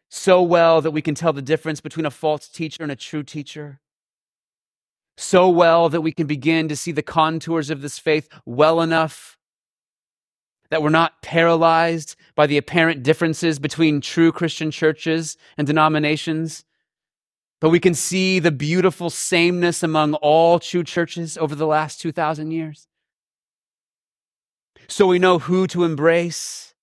so 0.09 0.41
well 0.41 0.81
that 0.81 0.91
we 0.91 1.01
can 1.01 1.15
tell 1.15 1.33
the 1.33 1.41
difference 1.41 1.81
between 1.81 2.05
a 2.05 2.11
false 2.11 2.47
teacher 2.47 2.83
and 2.83 2.91
a 2.91 2.95
true 2.95 3.23
teacher, 3.23 3.79
so 5.17 5.49
well 5.49 5.89
that 5.89 6.01
we 6.01 6.11
can 6.11 6.27
begin 6.27 6.67
to 6.69 6.75
see 6.75 6.91
the 6.91 7.03
contours 7.03 7.69
of 7.69 7.81
this 7.81 7.99
faith 7.99 8.29
well 8.45 8.81
enough 8.81 9.37
that 10.73 10.81
we're 10.81 10.89
not 10.89 11.21
paralyzed 11.21 12.15
by 12.33 12.47
the 12.47 12.57
apparent 12.57 13.03
differences 13.03 13.59
between 13.59 14.01
true 14.01 14.31
Christian 14.31 14.71
churches 14.71 15.37
and 15.55 15.67
denominations, 15.67 16.65
but 17.61 17.69
we 17.69 17.79
can 17.79 17.93
see 17.93 18.39
the 18.39 18.49
beautiful 18.49 19.11
sameness 19.11 19.83
among 19.83 20.15
all 20.15 20.57
true 20.57 20.83
churches 20.83 21.37
over 21.37 21.53
the 21.53 21.67
last 21.67 22.01
2,000 22.01 22.49
years. 22.49 22.87
So 24.87 25.05
we 25.05 25.19
know 25.19 25.37
who 25.37 25.67
to 25.67 25.83
embrace 25.83 26.73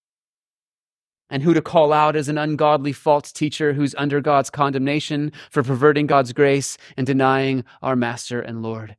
and 1.28 1.43
who 1.43 1.53
to 1.53 1.61
call 1.61 1.93
out 1.93 2.14
as 2.14 2.28
an 2.28 2.38
ungodly 2.38 2.93
false 2.93 3.32
teacher 3.32 3.72
who's 3.72 3.97
under 3.99 4.20
God's 4.20 4.51
condemnation 4.51 5.32
for 5.51 5.64
perverting 5.64 6.07
God's 6.07 6.32
grace 6.32 6.78
and 6.97 7.09
denying 7.09 7.64
our 7.82 7.97
Master 7.97 8.41
and 8.41 8.62
Lord. 8.62 8.97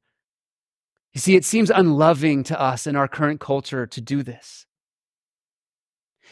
You 1.14 1.22
see, 1.22 1.38
it 1.38 1.46
seems 1.46 1.70
unloving 1.70 2.44
to 2.44 2.60
us 2.60 2.86
in 2.86 2.98
our 2.98 3.08
current 3.08 3.40
culture 3.40 3.88
to 3.88 4.02
do 4.02 4.22
this. 4.22 4.66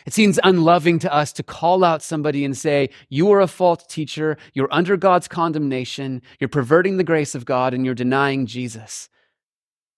It 0.06 0.14
seems 0.14 0.40
unloving 0.44 1.00
to 1.00 1.14
us 1.14 1.34
to 1.34 1.44
call 1.44 1.84
out 1.84 2.02
somebody 2.02 2.46
and 2.46 2.58
say, 2.58 2.90
You 3.10 3.32
are 3.32 3.42
a 3.42 3.48
false 3.48 3.86
teacher, 3.86 4.38
you're 4.54 4.74
under 4.74 4.98
God's 4.98 5.28
condemnation, 5.28 6.22
you're 6.40 6.48
perverting 6.48 6.98
the 6.98 7.04
grace 7.04 7.36
of 7.36 7.46
God, 7.46 7.74
and 7.74 7.86
you're 7.86 7.96
denying 7.96 8.46
Jesus. 8.46 9.10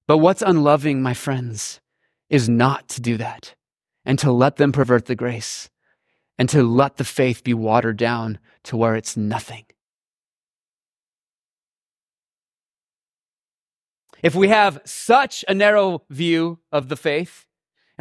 But 0.07 0.17
what's 0.17 0.41
unloving, 0.41 1.01
my 1.01 1.13
friends, 1.13 1.79
is 2.29 2.49
not 2.49 2.87
to 2.89 3.01
do 3.01 3.17
that 3.17 3.55
and 4.05 4.17
to 4.19 4.31
let 4.31 4.57
them 4.57 4.71
pervert 4.71 5.05
the 5.05 5.15
grace 5.15 5.69
and 6.37 6.49
to 6.49 6.63
let 6.63 6.97
the 6.97 7.03
faith 7.03 7.43
be 7.43 7.53
watered 7.53 7.97
down 7.97 8.39
to 8.63 8.75
where 8.75 8.95
it's 8.95 9.15
nothing. 9.15 9.65
If 14.23 14.35
we 14.35 14.49
have 14.49 14.81
such 14.85 15.43
a 15.47 15.53
narrow 15.53 16.03
view 16.09 16.59
of 16.71 16.89
the 16.89 16.95
faith, 16.95 17.45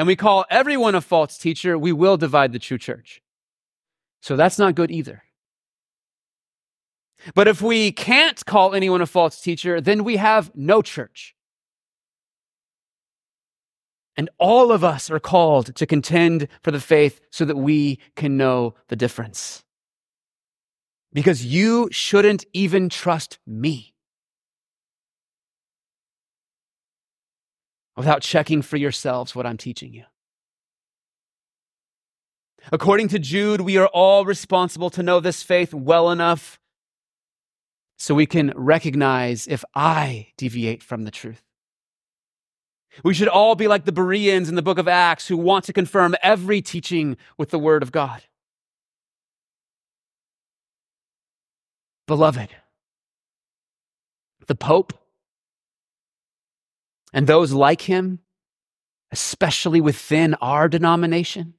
and 0.01 0.07
we 0.07 0.17
call 0.17 0.47
everyone 0.49 0.95
a 0.95 1.03
false 1.03 1.37
teacher, 1.37 1.77
we 1.77 1.93
will 1.93 2.17
divide 2.17 2.55
the 2.55 2.59
true 2.59 2.79
church. 2.79 3.21
So 4.23 4.35
that's 4.35 4.59
not 4.59 4.75
good 4.75 4.91
either. 4.91 5.25
But 7.35 7.49
if 7.49 7.61
we 7.61 7.93
can't 7.93 8.43
call 8.47 8.73
anyone 8.73 9.03
a 9.03 9.07
false 9.07 9.43
teacher, 9.43 9.79
then 9.79 10.03
we 10.03 10.17
have 10.17 10.51
no 10.55 10.81
church. 10.81 11.35
And 14.17 14.31
all 14.39 14.73
of 14.73 14.83
us 14.83 15.11
are 15.11 15.21
called 15.21 15.77
to 15.77 15.85
contend 15.85 16.49
for 16.63 16.71
the 16.71 16.81
faith 16.81 17.21
so 17.31 17.45
that 17.45 17.59
we 17.59 17.99
can 18.17 18.39
know 18.39 18.77
the 18.89 18.97
difference. 18.97 19.65
Because 21.13 21.45
you 21.45 21.91
shouldn't 21.93 22.47
even 22.55 22.89
trust 22.89 23.39
me. 23.47 23.93
Without 28.01 28.23
checking 28.23 28.63
for 28.63 28.79
yourselves 28.79 29.35
what 29.35 29.45
I'm 29.45 29.59
teaching 29.59 29.93
you. 29.93 30.05
According 32.73 33.09
to 33.09 33.19
Jude, 33.19 33.61
we 33.61 33.77
are 33.77 33.89
all 33.89 34.25
responsible 34.25 34.89
to 34.89 35.03
know 35.03 35.21
this 35.21 35.43
faith 35.43 35.75
well 35.75 36.11
enough 36.11 36.59
so 37.99 38.15
we 38.15 38.25
can 38.25 38.55
recognize 38.57 39.47
if 39.47 39.67
I 39.75 40.29
deviate 40.39 40.83
from 40.83 41.05
the 41.05 41.11
truth. 41.11 41.43
We 43.05 43.13
should 43.13 43.29
all 43.29 43.55
be 43.55 43.69
like 43.69 43.85
the 43.85 43.93
Bereans 43.93 44.49
in 44.49 44.55
the 44.55 44.63
book 44.63 44.79
of 44.79 44.89
Acts 44.89 45.29
who 45.29 45.37
want 45.37 45.67
to 45.67 45.75
confirm 45.75 46.15
every 46.23 46.63
teaching 46.63 47.19
with 47.37 47.51
the 47.51 47.59
word 47.59 47.83
of 47.83 47.93
God. 47.93 48.23
Beloved, 52.07 52.49
the 54.47 54.55
Pope 54.55 54.95
and 57.13 57.27
those 57.27 57.53
like 57.53 57.83
him, 57.83 58.21
especially 59.11 59.81
within 59.81 60.35
our 60.35 60.69
denomination, 60.69 61.55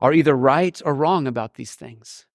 are 0.00 0.12
either 0.12 0.36
right 0.36 0.80
or 0.84 0.94
wrong 0.94 1.26
about 1.26 1.54
these 1.54 1.74
things. 1.74 2.26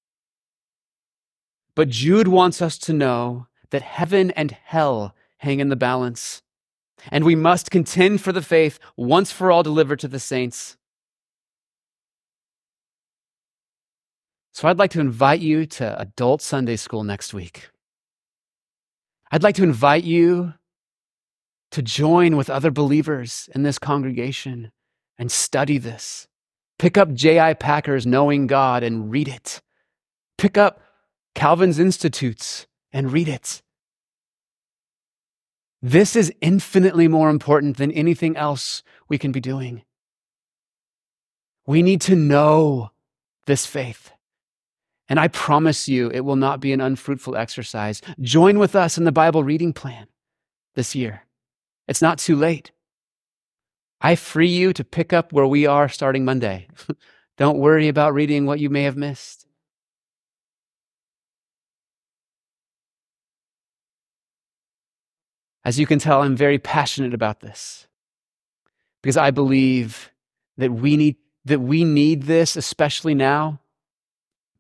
But 1.76 1.90
Jude 1.90 2.28
wants 2.28 2.62
us 2.62 2.78
to 2.80 2.94
know 2.94 3.48
that 3.70 3.82
heaven 3.82 4.32
and 4.32 4.52
hell 4.52 5.16
hang 5.38 5.60
in 5.60 5.70
the 5.70 5.76
balance, 5.76 6.42
and 7.12 7.24
we 7.24 7.36
must 7.36 7.72
contend 7.72 8.22
for 8.22 8.32
the 8.32 8.42
faith 8.42 8.80
once 8.98 9.32
for 9.32 9.52
all 9.52 9.64
delivered 9.64 10.00
to 10.00 10.08
the 10.08 10.20
saints. 10.20 10.78
So 14.54 14.68
I'd 14.68 14.78
like 14.78 14.92
to 14.92 15.00
invite 15.00 15.40
you 15.40 15.66
to 15.66 16.00
adult 16.00 16.42
Sunday 16.42 16.76
school 16.76 17.04
next 17.04 17.34
week. 17.34 17.71
I'd 19.32 19.44
like 19.44 19.56
to 19.56 19.64
invite 19.64 20.04
you 20.04 20.54
to 21.72 21.82
join 21.82 22.36
with 22.36 22.50
other 22.50 22.70
believers 22.70 23.50
in 23.56 23.64
this 23.64 23.80
congregation 23.80 24.72
and 25.18 25.32
study 25.32 25.78
this. 25.78 26.28
Pick 26.78 26.98
up 26.98 27.14
J.I. 27.14 27.54
Packer's 27.54 28.06
Knowing 28.06 28.48
God 28.48 28.84
and 28.84 29.10
read 29.10 29.30
it. 29.30 29.62
Pick 30.38 30.58
up 30.58 30.82
Calvin's 31.34 31.80
Institutes 31.80 32.68
and 32.92 33.14
read 33.14 33.30
it. 33.30 33.62
This 35.82 36.16
is 36.16 36.34
infinitely 36.42 37.08
more 37.08 37.30
important 37.30 37.78
than 37.78 37.92
anything 37.92 38.36
else 38.36 38.84
we 39.08 39.18
can 39.18 39.32
be 39.32 39.40
doing. 39.40 39.84
We 41.66 41.82
need 41.82 42.02
to 42.02 42.16
know 42.16 42.92
this 43.46 43.66
faith. 43.66 44.12
And 45.12 45.20
I 45.20 45.28
promise 45.28 45.90
you, 45.90 46.10
it 46.12 46.22
will 46.22 46.38
not 46.38 46.62
be 46.62 46.72
an 46.72 46.80
unfruitful 46.80 47.36
exercise. 47.36 48.02
Join 48.22 48.58
with 48.58 48.78
us 48.78 48.98
in 48.98 49.04
the 49.04 49.12
Bible 49.12 49.44
reading 49.44 49.74
plan 49.74 50.08
this 50.76 50.96
year. 50.96 51.24
It's 51.90 52.02
not 52.02 52.18
too 52.18 52.38
late. 52.38 52.72
I 54.00 54.16
free 54.16 54.48
you 54.48 54.72
to 54.72 54.86
pick 54.86 55.12
up 55.12 55.34
where 55.34 55.46
we 55.46 55.66
are 55.66 55.90
starting 55.90 56.24
Monday. 56.24 56.70
Don't 57.38 57.58
worry 57.58 57.90
about 57.90 58.14
reading 58.14 58.46
what 58.46 58.62
you 58.62 58.70
may 58.70 58.84
have 58.84 58.96
missed. 58.96 59.46
As 65.66 65.78
you 65.78 65.86
can 65.86 66.00
tell, 66.00 66.22
I'm 66.22 66.38
very 66.38 66.58
passionate 66.58 67.14
about 67.14 67.42
this 67.42 67.86
because 69.04 69.18
I 69.18 69.32
believe 69.32 70.10
that 70.56 70.72
we 70.72 70.96
need, 70.96 71.18
that 71.44 71.60
we 71.60 71.84
need 71.84 72.24
this, 72.24 72.56
especially 72.56 73.14
now, 73.14 73.61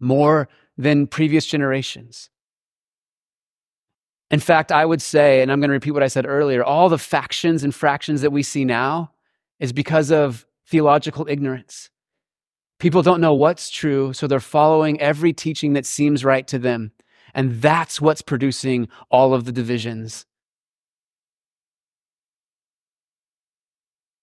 more 0.02 0.50
than 0.78 1.08
previous 1.08 1.46
generations. 1.46 2.30
In 4.32 4.40
fact, 4.40 4.72
I 4.72 4.86
would 4.86 5.02
say, 5.02 5.42
and 5.42 5.52
I'm 5.52 5.60
going 5.60 5.70
to 5.70 5.74
repeat 5.74 5.92
what 5.92 6.04
I 6.04 6.08
said 6.08 6.26
earlier, 6.26 6.64
all 6.64 6.88
the 6.90 6.98
factions 6.98 7.64
and 7.64 7.76
fractions 7.76 8.22
that 8.22 8.32
we 8.32 8.44
see 8.44 8.64
now 8.64 9.12
is 9.60 9.74
because 9.74 10.10
of 10.12 10.46
theological 10.66 11.28
ignorance. 11.30 11.90
People 12.80 13.04
don't 13.04 13.22
know 13.22 13.34
what's 13.34 13.70
true, 13.70 14.14
so 14.14 14.26
they're 14.26 14.40
following 14.40 15.00
every 15.00 15.34
teaching 15.34 15.74
that 15.74 15.86
seems 15.86 16.26
right 16.26 16.48
to 16.48 16.58
them. 16.58 16.94
And 17.34 17.62
that's 17.62 18.02
what's 18.02 18.22
producing 18.22 18.88
all 19.10 19.34
of 19.34 19.46
the 19.46 19.52
divisions. 19.52 20.26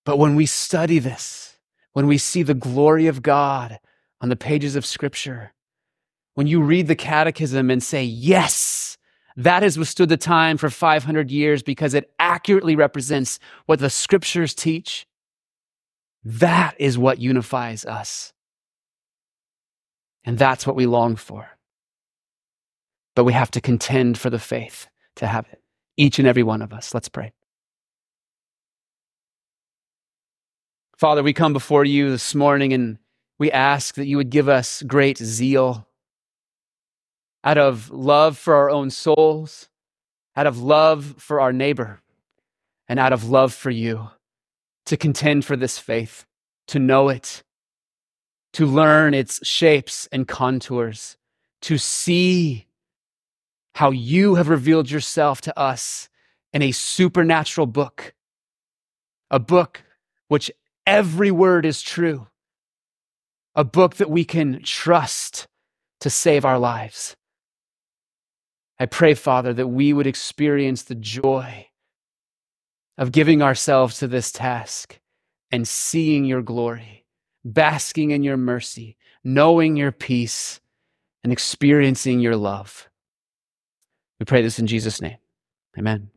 But 0.04 0.18
when 0.18 0.36
we 0.36 0.46
study 0.46 0.98
this, 0.98 1.58
when 1.92 2.06
we 2.06 2.16
see 2.16 2.42
the 2.42 2.54
glory 2.54 3.06
of 3.06 3.22
God 3.22 3.78
on 4.20 4.30
the 4.30 4.36
pages 4.36 4.74
of 4.74 4.86
Scripture, 4.86 5.52
when 6.39 6.47
you 6.47 6.62
read 6.62 6.86
the 6.86 6.95
catechism 6.95 7.68
and 7.68 7.82
say, 7.82 8.05
Yes, 8.05 8.97
that 9.34 9.64
has 9.64 9.76
withstood 9.76 10.09
the 10.09 10.16
time 10.16 10.57
for 10.57 10.70
500 10.70 11.32
years 11.32 11.64
because 11.64 11.95
it 11.95 12.12
accurately 12.20 12.76
represents 12.76 13.41
what 13.66 13.80
the 13.80 13.91
Scriptures 13.91 14.55
teach, 14.55 15.05
that 16.22 16.76
is 16.78 16.97
what 16.97 17.18
unifies 17.18 17.84
us. 17.84 18.32
And 20.22 20.39
that's 20.39 20.64
what 20.64 20.76
we 20.76 20.86
long 20.86 21.16
for. 21.16 21.59
But 23.16 23.24
we 23.24 23.32
have 23.32 23.51
to 23.51 23.61
contend 23.61 24.16
for 24.16 24.30
the 24.30 24.39
faith 24.39 24.86
to 25.16 25.26
have 25.26 25.45
it, 25.51 25.61
each 25.97 26.20
and 26.20 26.28
every 26.28 26.45
one 26.45 26.62
of 26.62 26.72
us. 26.72 26.95
Let's 26.95 27.09
pray. 27.09 27.32
Father, 30.97 31.24
we 31.24 31.32
come 31.32 31.53
before 31.53 31.84
you 31.84 32.11
this 32.11 32.32
morning 32.32 32.72
and 32.72 32.99
we 33.41 33.51
ask 33.51 33.97
that 33.97 34.07
you 34.07 34.16
would 34.18 34.30
give 34.30 34.49
us 34.49 34.84
great 34.86 35.18
zeal 35.18 35.88
out 37.45 37.59
of 37.59 37.91
love 37.91 38.36
for 38.36 38.55
our 38.55 38.70
own 38.70 38.91
souls, 38.91 39.68
out 40.36 40.47
of 40.47 40.61
love 40.61 41.14
for 41.18 41.41
our 41.41 41.53
neighbor, 41.53 42.01
and 42.89 42.99
out 42.99 43.12
of 43.12 43.28
love 43.28 43.53
for 43.53 43.70
you 43.70 44.11
to 44.86 44.97
contend 44.97 45.45
for 45.45 45.57
this 45.57 45.78
faith, 45.78 46.24
to 46.66 46.78
know 46.78 47.09
it, 47.09 47.43
to 48.55 48.64
learn 48.66 49.14
its 49.14 49.47
shapes 49.47 50.09
and 50.11 50.26
contours, 50.26 51.16
to 51.61 51.76
see 51.76 52.66
how 53.74 53.91
you 53.91 54.36
have 54.36 54.49
revealed 54.49 54.91
yourself 54.91 55.41
to 55.43 55.59
us 55.59 56.09
in 56.53 56.62
a 56.62 56.72
supernatural 56.72 57.66
book, 57.66 58.14
a 59.30 59.39
book 59.39 59.82
which 60.28 60.51
every 60.86 61.30
word 61.30 61.66
is 61.66 61.82
true. 61.82 62.26
A 63.55 63.64
book 63.64 63.97
that 63.97 64.11
we 64.11 64.24
can 64.24 64.62
trust 64.62 65.49
to 66.01 66.09
save 66.09 66.45
our 66.45 66.59
lives. 66.59 67.16
I 68.80 68.86
pray, 68.86 69.14
Father, 69.14 69.52
that 69.54 69.68
we 69.68 69.92
would 69.92 70.06
experience 70.06 70.82
the 70.82 70.94
joy 70.94 71.68
of 72.96 73.12
giving 73.12 73.42
ourselves 73.42 73.98
to 73.98 74.08
this 74.08 74.30
task 74.30 74.98
and 75.50 75.66
seeing 75.66 76.24
your 76.24 76.42
glory, 76.42 77.04
basking 77.44 78.10
in 78.10 78.22
your 78.22 78.36
mercy, 78.36 78.96
knowing 79.24 79.76
your 79.76 79.92
peace, 79.92 80.60
and 81.24 81.32
experiencing 81.32 82.20
your 82.20 82.36
love. 82.36 82.88
We 84.20 84.24
pray 84.24 84.42
this 84.42 84.58
in 84.58 84.66
Jesus' 84.66 85.00
name. 85.00 85.18
Amen. 85.76 86.10